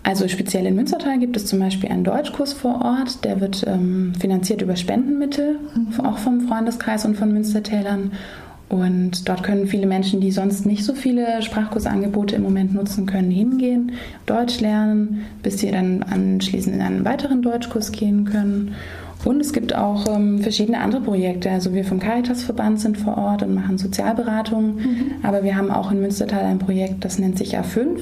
[0.04, 4.14] Also speziell in Münstertal gibt es zum Beispiel einen Deutschkurs vor Ort, der wird ähm,
[4.20, 5.60] finanziert über Spendenmittel,
[6.04, 8.12] auch vom Freundeskreis und von Münstertälern.
[8.68, 13.30] Und dort können viele Menschen, die sonst nicht so viele Sprachkursangebote im Moment nutzen können,
[13.30, 13.94] hingehen,
[14.26, 18.74] Deutsch lernen, bis sie dann anschließend in einen weiteren Deutschkurs gehen können.
[19.26, 21.50] Und es gibt auch ähm, verschiedene andere Projekte.
[21.50, 24.80] Also wir vom Caritasverband sind vor Ort und machen Sozialberatung.
[25.24, 28.00] Aber wir haben auch in Münstertal ein Projekt, das nennt sich A5.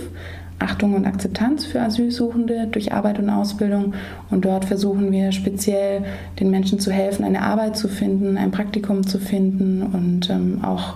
[0.61, 3.93] Achtung und Akzeptanz für Asylsuchende durch Arbeit und Ausbildung.
[4.29, 6.03] Und dort versuchen wir speziell
[6.39, 10.95] den Menschen zu helfen, eine Arbeit zu finden, ein Praktikum zu finden und ähm, auch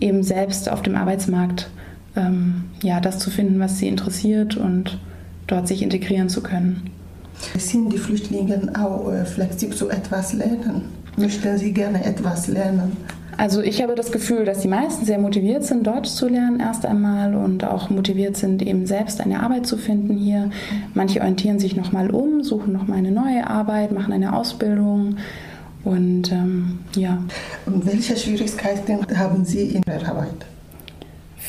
[0.00, 1.70] eben selbst auf dem Arbeitsmarkt
[2.14, 4.98] ähm, ja, das zu finden, was sie interessiert und
[5.46, 6.90] dort sich integrieren zu können.
[7.58, 10.82] Sind die Flüchtlinge auch äh, flexibel zu etwas lernen?
[11.16, 12.96] Möchten sie gerne etwas lernen?
[13.38, 16.86] Also ich habe das Gefühl, dass die meisten sehr motiviert sind, Deutsch zu lernen erst
[16.86, 20.50] einmal und auch motiviert sind, eben selbst eine Arbeit zu finden hier.
[20.94, 25.16] Manche orientieren sich nochmal um, suchen nochmal eine neue Arbeit, machen eine Ausbildung
[25.84, 27.22] und ähm, ja.
[27.66, 30.46] Und welche Schwierigkeiten haben Sie in der Arbeit?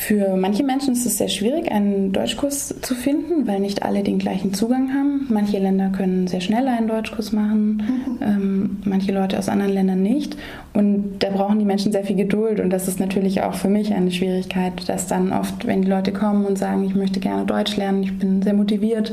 [0.00, 4.18] Für manche Menschen ist es sehr schwierig, einen Deutschkurs zu finden, weil nicht alle den
[4.20, 5.26] gleichen Zugang haben.
[5.28, 7.82] Manche Länder können sehr schnell einen Deutschkurs machen,
[8.22, 10.36] ähm, manche Leute aus anderen Ländern nicht.
[10.72, 12.60] Und da brauchen die Menschen sehr viel Geduld.
[12.60, 16.12] Und das ist natürlich auch für mich eine Schwierigkeit, dass dann oft, wenn die Leute
[16.12, 19.12] kommen und sagen, ich möchte gerne Deutsch lernen, ich bin sehr motiviert,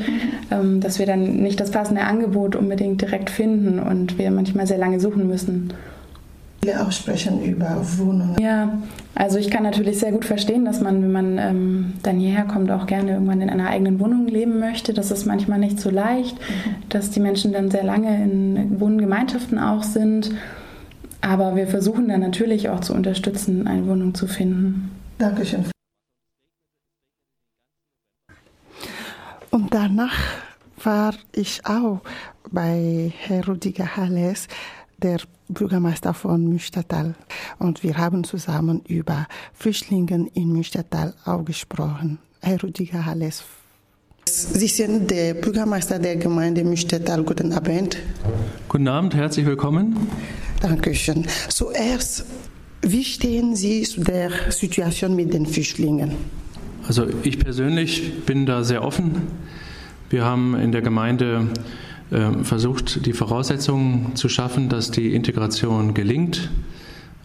[0.52, 4.78] ähm, dass wir dann nicht das passende Angebot unbedingt direkt finden und wir manchmal sehr
[4.78, 5.74] lange suchen müssen.
[6.66, 8.42] Viele auch sprechen über Wohnungen.
[8.42, 8.82] Ja,
[9.14, 12.72] also ich kann natürlich sehr gut verstehen, dass man, wenn man ähm, dann hierher kommt,
[12.72, 14.92] auch gerne irgendwann in einer eigenen Wohnung leben möchte.
[14.92, 16.36] Das ist manchmal nicht so leicht,
[16.90, 20.32] dass die Menschen dann sehr lange in Wohngemeinschaften auch sind.
[21.22, 24.90] Aber wir versuchen dann natürlich auch zu unterstützen, eine Wohnung zu finden.
[25.20, 25.66] Dankeschön.
[29.52, 30.18] Und danach
[30.84, 32.02] war ich auch
[32.52, 34.48] bei Herr Rudiger Halles,
[34.98, 37.16] der Bürgermeister von Münstertal.
[37.60, 42.20] Und wir haben zusammen über Flüchtlinge in Münstertal auch gesprochen.
[42.42, 43.44] Herr Rudiger Halles.
[44.28, 47.24] Sie sind der Bürgermeister der Gemeinde Münstertal.
[47.24, 47.98] Guten Abend.
[48.68, 50.08] Guten Abend, herzlich willkommen.
[50.62, 51.26] Dankeschön.
[51.50, 52.26] Zuerst,
[52.82, 56.16] wie stehen Sie zu der Situation mit den Flüchtlingen?
[56.88, 59.22] Also ich persönlich bin da sehr offen.
[60.10, 61.85] Wir haben in der Gemeinde äh,
[62.44, 66.52] versucht, die Voraussetzungen zu schaffen, dass die Integration gelingt.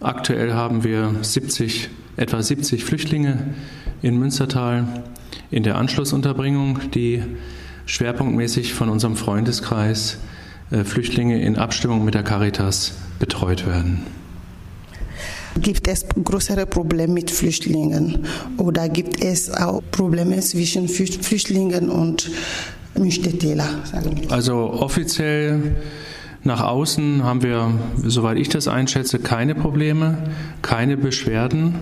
[0.01, 3.55] Aktuell haben wir 70, etwa 70 Flüchtlinge
[4.01, 5.05] in Münstertal
[5.51, 7.23] in der Anschlussunterbringung, die
[7.87, 10.19] schwerpunktmäßig von unserem Freundeskreis
[10.71, 14.07] äh, Flüchtlinge in Abstimmung mit der Caritas betreut werden.
[15.61, 18.25] Gibt es größere Probleme mit Flüchtlingen
[18.57, 22.31] oder gibt es auch Probleme zwischen Flü- Flüchtlingen und
[24.31, 25.77] Also offiziell
[26.43, 27.73] nach außen haben wir,
[28.03, 30.19] soweit ich das einschätze, keine Probleme,
[30.63, 31.75] keine Beschwerden.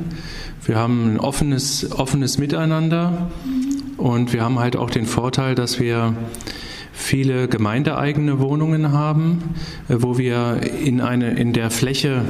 [0.65, 3.31] Wir haben ein offenes, offenes Miteinander
[3.97, 6.15] und wir haben halt auch den Vorteil, dass wir
[6.99, 9.55] viele gemeindeeigene Wohnungen haben,
[9.89, 12.23] äh, wo wir in, eine, in der Fläche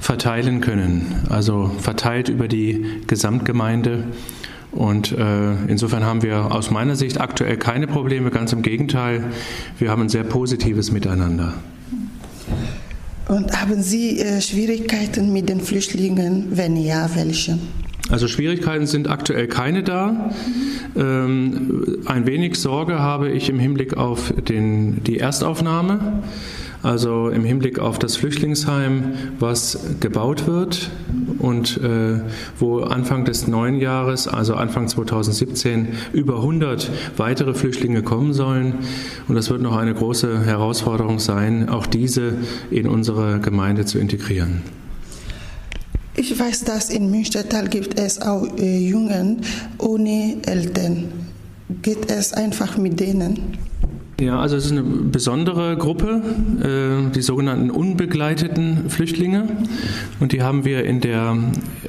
[0.00, 4.04] verteilen können, also verteilt über die Gesamtgemeinde.
[4.76, 9.24] Und äh, insofern haben wir aus meiner Sicht aktuell keine Probleme, ganz im Gegenteil,
[9.78, 11.54] wir haben ein sehr positives Miteinander.
[13.28, 16.48] Und haben Sie äh, Schwierigkeiten mit den Flüchtlingen?
[16.50, 17.58] Wenn ja, welche?
[18.08, 20.30] Also Schwierigkeiten sind aktuell keine da.
[20.94, 26.22] Ähm, ein wenig Sorge habe ich im Hinblick auf den, die Erstaufnahme,
[26.82, 30.90] also im Hinblick auf das Flüchtlingsheim, was gebaut wird
[31.38, 32.20] und äh,
[32.58, 38.74] wo Anfang des neuen Jahres, also Anfang 2017, über 100 weitere Flüchtlinge kommen sollen.
[39.28, 42.34] Und das wird noch eine große Herausforderung sein, auch diese
[42.70, 44.62] in unsere Gemeinde zu integrieren.
[46.18, 49.42] Ich weiß, dass in Münstertal gibt es auch äh, Jungen
[49.78, 51.12] ohne Eltern.
[51.82, 53.58] Geht es einfach mit denen?
[54.18, 56.22] Ja, also es ist eine besondere Gruppe,
[56.62, 59.46] äh, die sogenannten unbegleiteten Flüchtlinge.
[60.20, 61.36] Und die haben wir in, der,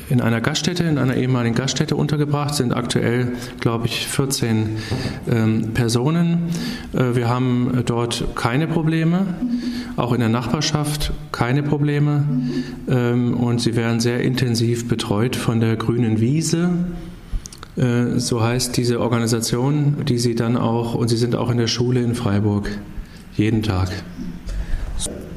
[0.10, 4.72] in einer Gaststätte, in einer ehemaligen Gaststätte untergebracht, sind aktuell, glaube ich, 14
[5.32, 6.50] ähm, Personen.
[6.94, 9.26] Äh, wir haben dort keine Probleme,
[9.96, 12.26] auch in der Nachbarschaft keine Probleme.
[12.90, 16.72] Ähm, und sie werden sehr intensiv betreut von der Grünen Wiese.
[17.78, 21.68] Äh, So heißt diese Organisation, die sie dann auch, und sie sind auch in der
[21.68, 22.70] Schule in Freiburg,
[23.36, 23.90] jeden Tag.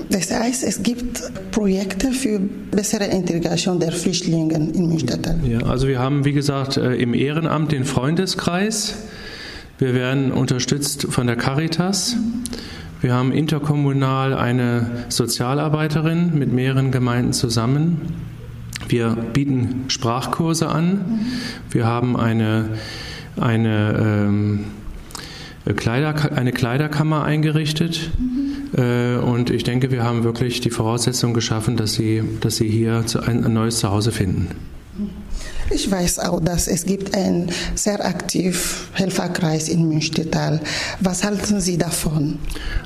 [0.08, 1.22] Das heißt, es gibt
[1.52, 5.38] Projekte für bessere Integration der Flüchtlinge in Münstertal.
[5.44, 8.96] Ja, also wir haben, wie gesagt, äh, im Ehrenamt den Freundeskreis.
[9.78, 12.16] Wir werden unterstützt von der Caritas.
[13.00, 18.00] Wir haben interkommunal eine Sozialarbeiterin mit mehreren Gemeinden zusammen.
[18.90, 21.20] Wir bieten Sprachkurse an.
[21.70, 22.70] Wir haben eine,
[23.36, 24.64] eine, ähm,
[25.76, 28.10] Kleider, eine Kleiderkammer eingerichtet.
[28.76, 33.04] Äh, Und ich denke, wir haben wirklich die Voraussetzung geschaffen, dass Sie, dass Sie hier
[33.26, 34.48] ein, ein neues Zuhause finden.
[35.72, 40.60] Ich weiß auch, dass es gibt einen sehr aktiv Helferkreis in Münstertal.
[40.98, 42.38] Was halten Sie davon?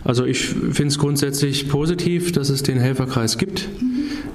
[0.05, 3.69] Also ich finde es grundsätzlich positiv, dass es den Helferkreis gibt.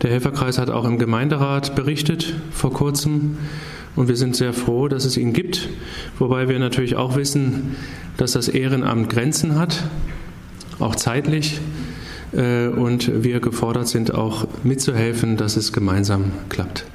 [0.01, 3.37] Der Helferkreis hat auch im Gemeinderat berichtet vor kurzem
[3.95, 5.67] und wir sind sehr froh, dass es ihn gibt,
[6.19, 7.75] wobei wir natürlich auch wissen,
[8.15, 9.83] dass das Ehrenamt Grenzen hat,
[10.79, 11.59] auch zeitlich
[12.31, 16.85] äh, und wir gefordert sind, auch mitzuhelfen, dass es gemeinsam klappt.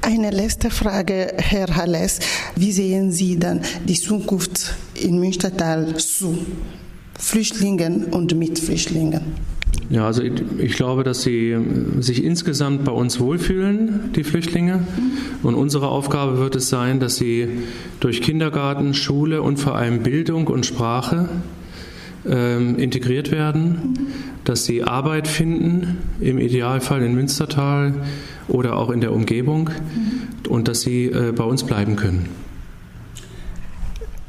[0.00, 2.18] Eine letzte Frage, Herr Halles.
[2.56, 6.38] Wie sehen Sie dann die Zukunft in Münstertal zu
[7.18, 9.20] Flüchtlingen und mit Flüchtlingen?
[9.90, 11.56] Ja, also ich, ich glaube, dass sie
[12.00, 14.80] sich insgesamt bei uns wohlfühlen, die Flüchtlinge.
[15.42, 17.48] Und unsere Aufgabe wird es sein, dass sie
[18.00, 21.28] durch Kindergarten, Schule und vor allem Bildung und Sprache
[22.28, 23.98] ähm, integriert werden,
[24.44, 27.94] dass sie Arbeit finden, im Idealfall in Münstertal
[28.48, 29.70] oder auch in der Umgebung
[30.48, 32.28] und dass sie äh, bei uns bleiben können.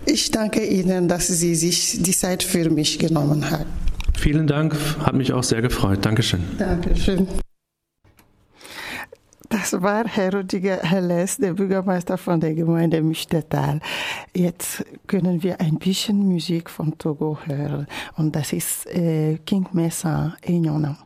[0.06, 3.66] Ich danke Ihnen, dass Sie sich die Zeit für mich genommen haben.
[4.20, 6.06] Vielen Dank, hat mich auch sehr gefreut.
[6.06, 6.42] Dankeschön.
[6.58, 7.26] Dankeschön.
[9.48, 13.80] Das war Herr Rudiger Helles, der Bürgermeister von der Gemeinde Münstertal.
[14.36, 17.88] Jetzt können wir ein bisschen Musik von Togo hören.
[18.18, 20.98] Und das ist äh, King Mesa Enyona.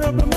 [0.00, 0.35] terrible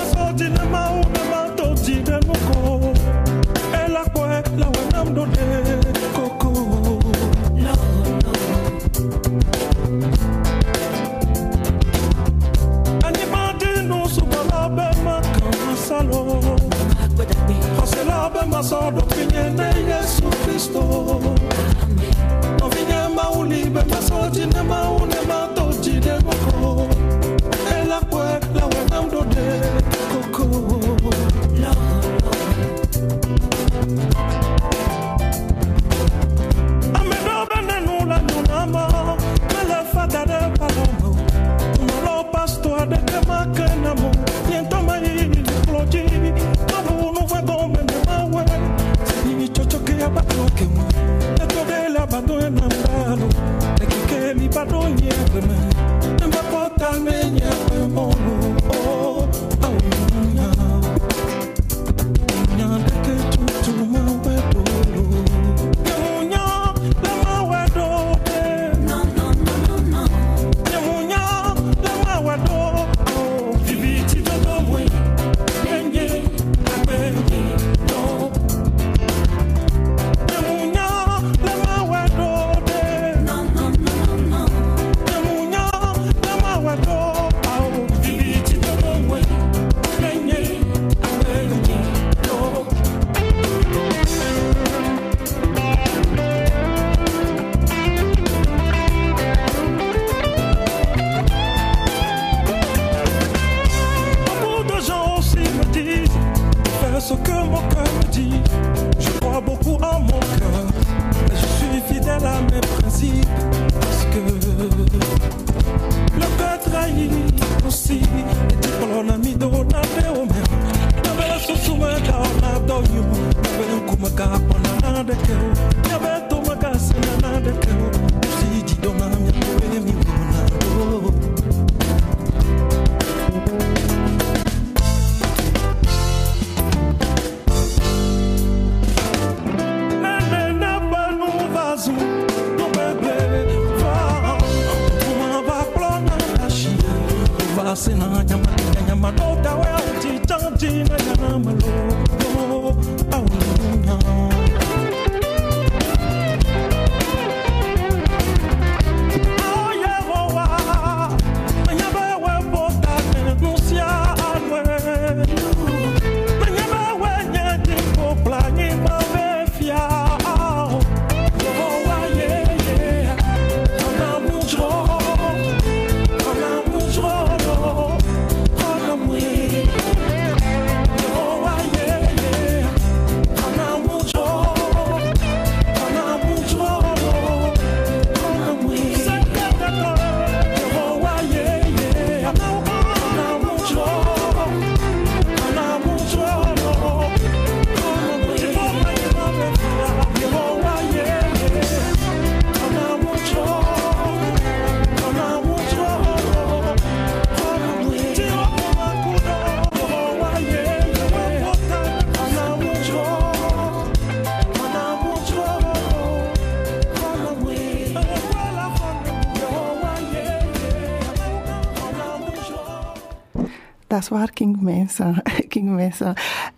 [224.12, 225.22] war King Mesa.
[225.50, 226.16] King Mesa.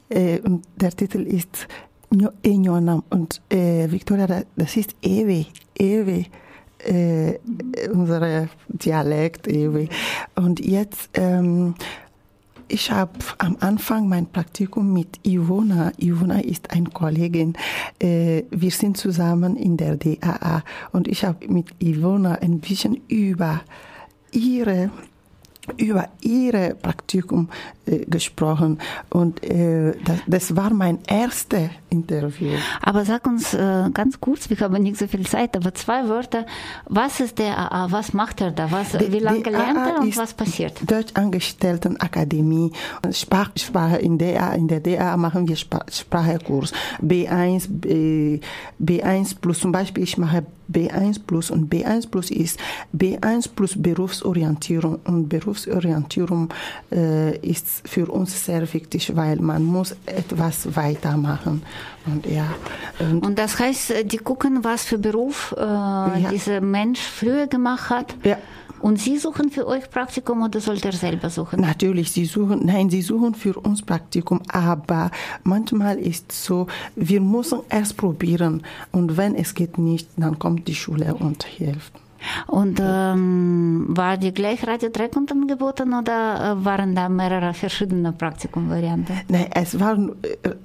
[0.09, 1.67] Äh, und der Titel ist
[2.11, 3.03] Nyo- Enyonam.
[3.09, 5.45] Und äh, Victoria, da- das ist Ewe.
[5.77, 6.25] Ewe.
[6.83, 7.37] Äh,
[7.93, 9.87] unsere Dialekt Ewe.
[10.35, 11.75] Und jetzt, ähm,
[12.67, 15.91] ich habe am Anfang mein Praktikum mit Ivona.
[15.99, 17.53] Ivona ist eine Kollegin.
[17.99, 23.61] Äh, wir sind zusammen in der DAA und ich habe mit Ivona ein bisschen über
[24.31, 24.89] ihre
[25.78, 27.49] über ihre Praktikum
[27.91, 28.79] äh, gesprochen
[29.09, 32.51] und äh, das, das war mein erstes Interview.
[32.81, 36.45] Aber sag uns äh, ganz kurz, wir haben nicht so viel Zeit, aber zwei Wörter.
[36.87, 37.91] Was ist der AA?
[37.91, 38.71] Was macht er da?
[38.71, 40.79] Was, wie lange lernt er und was passiert?
[40.89, 42.71] Deutschangestelltenakademie.
[43.11, 46.71] Sprach, Sprache in der, in der DA machen wir Spra- Sprachekurs.
[47.01, 48.39] B1, B,
[48.81, 52.57] B1 plus, zum Beispiel ich mache B1 plus und B1 plus ist
[52.97, 56.49] B1 plus Berufsorientierung und Berufsorientierung
[56.91, 61.63] äh, ist für uns sehr wichtig, weil man muss etwas weitermachen
[62.05, 62.47] und ja
[62.99, 67.89] und Und das heißt, äh, die gucken, was für Beruf äh, dieser Mensch früher gemacht
[67.89, 68.15] hat.
[68.23, 68.38] Ja.
[68.82, 71.61] Und Sie suchen für euch Praktikum oder sollt ihr selber suchen?
[71.61, 75.11] Natürlich, sie suchen, nein, sie suchen für uns Praktikum, aber
[75.43, 76.65] manchmal ist so,
[76.95, 81.93] wir müssen erst probieren und wenn es geht nicht, dann kommt die Schule und hilft.
[82.47, 89.22] Und ähm, war die gleich Radio Dreckund angeboten oder äh, waren da mehrere verschiedene Praktikumvarianten?
[89.28, 89.97] Nein, es war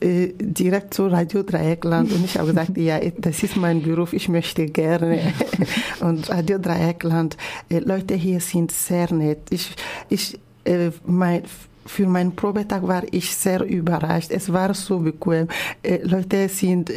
[0.00, 4.12] äh, äh, direkt so Radio Dreieckland und ich habe gesagt, ja, das ist mein Beruf,
[4.12, 5.32] ich möchte gerne.
[6.00, 7.36] Und Radio Dreieckland,
[7.68, 9.40] äh, Leute hier sind sehr nett.
[9.50, 9.74] Ich,
[10.08, 11.42] ich, äh, mein,
[11.86, 14.30] für meinen Probetag war ich sehr überrascht.
[14.30, 15.48] Es war so bequem.
[15.82, 16.90] Äh, Leute sind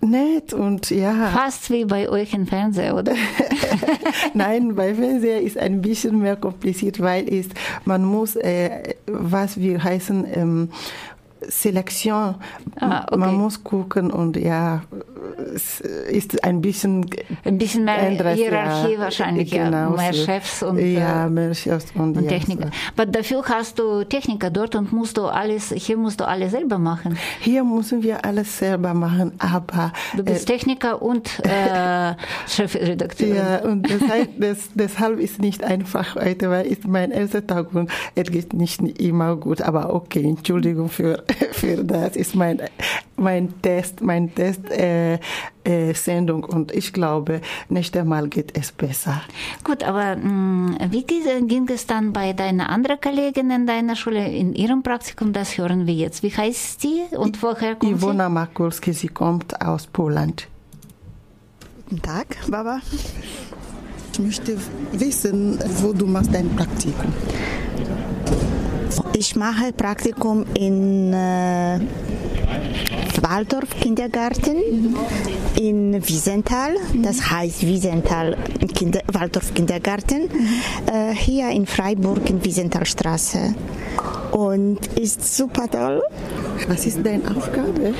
[0.00, 1.30] nett und ja.
[1.30, 3.12] Fast wie bei euch im Fernsehen, oder?
[4.34, 7.48] Nein, bei Fernseher ist ein bisschen mehr kompliziert, weil es,
[7.84, 10.68] man muss, äh, was wir heißen, ähm,
[11.48, 12.36] Selektion.
[12.78, 13.16] Ah, okay.
[13.18, 14.82] Man muss gucken und ja,
[15.54, 17.06] es ist ein bisschen
[17.44, 18.98] Ein bisschen mehr anderes, Hierarchie ja.
[18.98, 19.64] wahrscheinlich, ja.
[19.64, 20.12] Genau Mehr.
[20.12, 22.70] Chefs und, ja, äh, mehr Chefs und, und ja, Techniker.
[22.96, 26.78] Aber dafür hast du Techniker dort und musst du alles, hier musst du alles selber
[26.78, 27.18] machen.
[27.40, 32.14] Hier müssen wir alles selber machen, aber Du bist Techniker und äh,
[32.46, 33.34] Chefredakteur.
[33.34, 37.74] Ja, und das heißt, das, deshalb ist nicht einfach heute, weil ist mein erster Tag
[37.74, 39.62] und es geht nicht immer gut.
[39.62, 41.22] Aber okay, Entschuldigung für,
[41.52, 42.16] für das.
[42.16, 42.60] Ist mein,
[43.16, 45.18] mein Test, mein Test äh,
[45.64, 49.22] äh, Sendung und ich glaube, nächstes Mal geht es besser.
[49.64, 54.26] Gut, aber mh, wie ging, ging es dann bei deiner anderen Kollegin in deiner Schule
[54.26, 55.32] in ihrem Praktikum?
[55.32, 56.22] Das hören wir jetzt.
[56.22, 60.48] Wie heißt sie und woher kommt Iwona Makulski, sie kommt aus Poland.
[61.88, 62.80] Guten Tag, Baba.
[64.12, 64.56] Ich möchte
[64.92, 67.12] wissen, wo du machst dein Praktikum.
[69.14, 71.78] Ich mache Praktikum in äh,
[73.22, 74.56] Waldorf Kindergarten
[75.58, 76.74] in Wiesenthal.
[76.94, 78.36] Das heißt Wiesenthal
[78.74, 80.28] Kinder, Waldorf Kindergarten.
[80.86, 83.54] Äh, hier in Freiburg in Wiesenthalstraße.
[84.32, 86.02] Und ist super toll.
[86.68, 87.94] Was ist deine Aufgabe?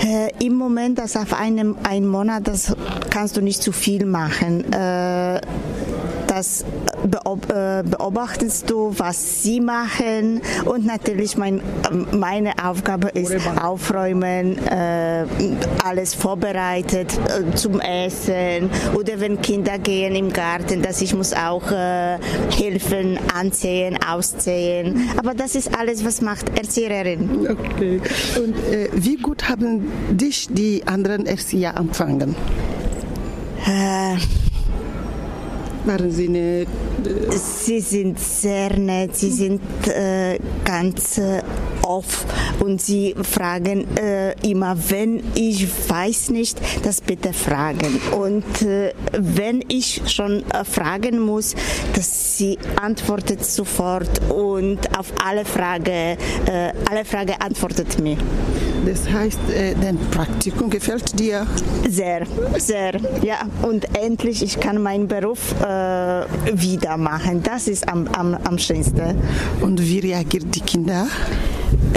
[0.00, 2.74] Äh, Im Moment, das auf einem ein Monat, das
[3.10, 4.70] kannst du nicht zu viel machen.
[4.72, 5.40] Äh,
[6.36, 11.62] das äh, beobachtest du, was sie machen und natürlich mein,
[12.12, 15.24] meine Aufgabe ist aufräumen, äh,
[15.82, 21.70] alles vorbereitet äh, zum Essen oder wenn Kinder gehen im Garten, dass ich muss auch
[21.70, 25.08] helfen, anziehen, ausziehen.
[25.16, 27.48] Aber das ist alles, was macht Erzieherin.
[27.48, 28.00] Okay.
[28.36, 32.36] Und äh, wie gut haben dich die anderen Erzieher empfangen?
[33.66, 34.16] Äh,
[35.86, 36.68] Waren sie nett?
[37.30, 41.42] Sie sind sehr nett, sie sind äh, ganz äh,
[41.82, 42.28] offen
[42.58, 48.00] und sie fragen äh, immer, wenn ich weiß nicht, das bitte fragen.
[48.10, 51.54] Und äh, wenn ich schon äh, fragen muss,
[51.94, 55.92] dass sie antwortet sofort und auf alle Frage,
[56.46, 58.16] äh, alle Frage antwortet mir.
[58.84, 59.40] Das heißt,
[59.82, 61.44] dein Praktikum gefällt dir?
[61.88, 62.24] Sehr,
[62.58, 63.40] sehr, ja.
[63.62, 65.75] Und endlich, ich kann meinen Beruf äh,
[66.52, 67.42] wieder machen.
[67.42, 69.16] Das ist am, am, am schönsten.
[69.60, 71.06] Und wie reagieren die Kinder?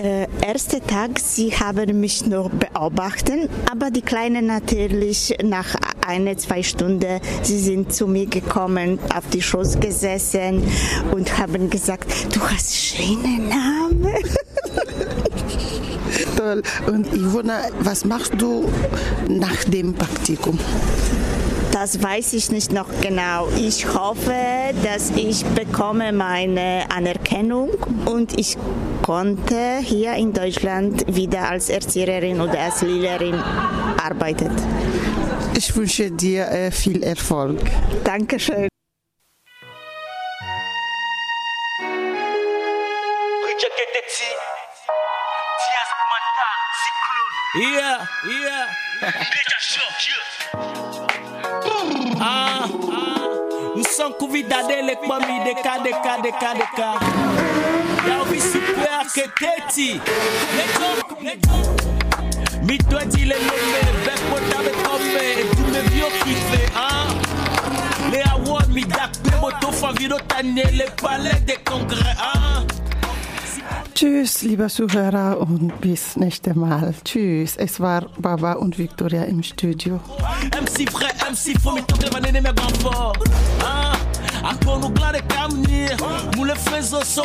[0.02, 5.76] Äh, erster Tag, sie haben mich noch beobachtet, aber die Kleinen natürlich nach
[6.08, 10.64] eine, zwei Stunden, sie sind zu mir gekommen, auf die Schoß gesessen
[11.12, 14.08] und haben gesagt, du hast schöne Namen.
[16.38, 16.64] Toll.
[16.88, 18.72] Und Ivona, was machst du
[19.28, 20.58] nach dem Praktikum?
[21.82, 23.48] Das weiß ich nicht noch genau.
[23.58, 24.36] Ich hoffe,
[24.84, 27.70] dass ich bekomme meine Anerkennung
[28.04, 28.58] und ich
[29.02, 34.52] konnte hier in Deutschland wieder als Erzieherin oder als Lehrerin arbeiten.
[35.56, 37.62] Ich wünsche dir äh, viel Erfolg.
[38.04, 38.68] Dankeschön.
[47.56, 48.68] Yeah, yeah.
[54.00, 56.90] son kuvidade lekwami deka deka deka deka.
[58.08, 60.00] Yawi supe aketeti
[62.64, 66.88] mitweti lenome bepotame kome etumevio kife a
[68.12, 68.60] le awo
[70.72, 72.79] le palais des congrès ah.
[73.94, 76.94] Tschüss, lieber Zuhörer, und bis nächste Mal.
[77.04, 77.58] Tschüss.
[77.58, 80.00] Es war Baba und Victoria im Studio.
[80.62, 83.18] MC frère, MC faut me toquer ma nene me grand fort.
[83.62, 83.94] Ah,
[84.44, 85.88] encore nous glade kamni,
[86.38, 87.24] moule faiso so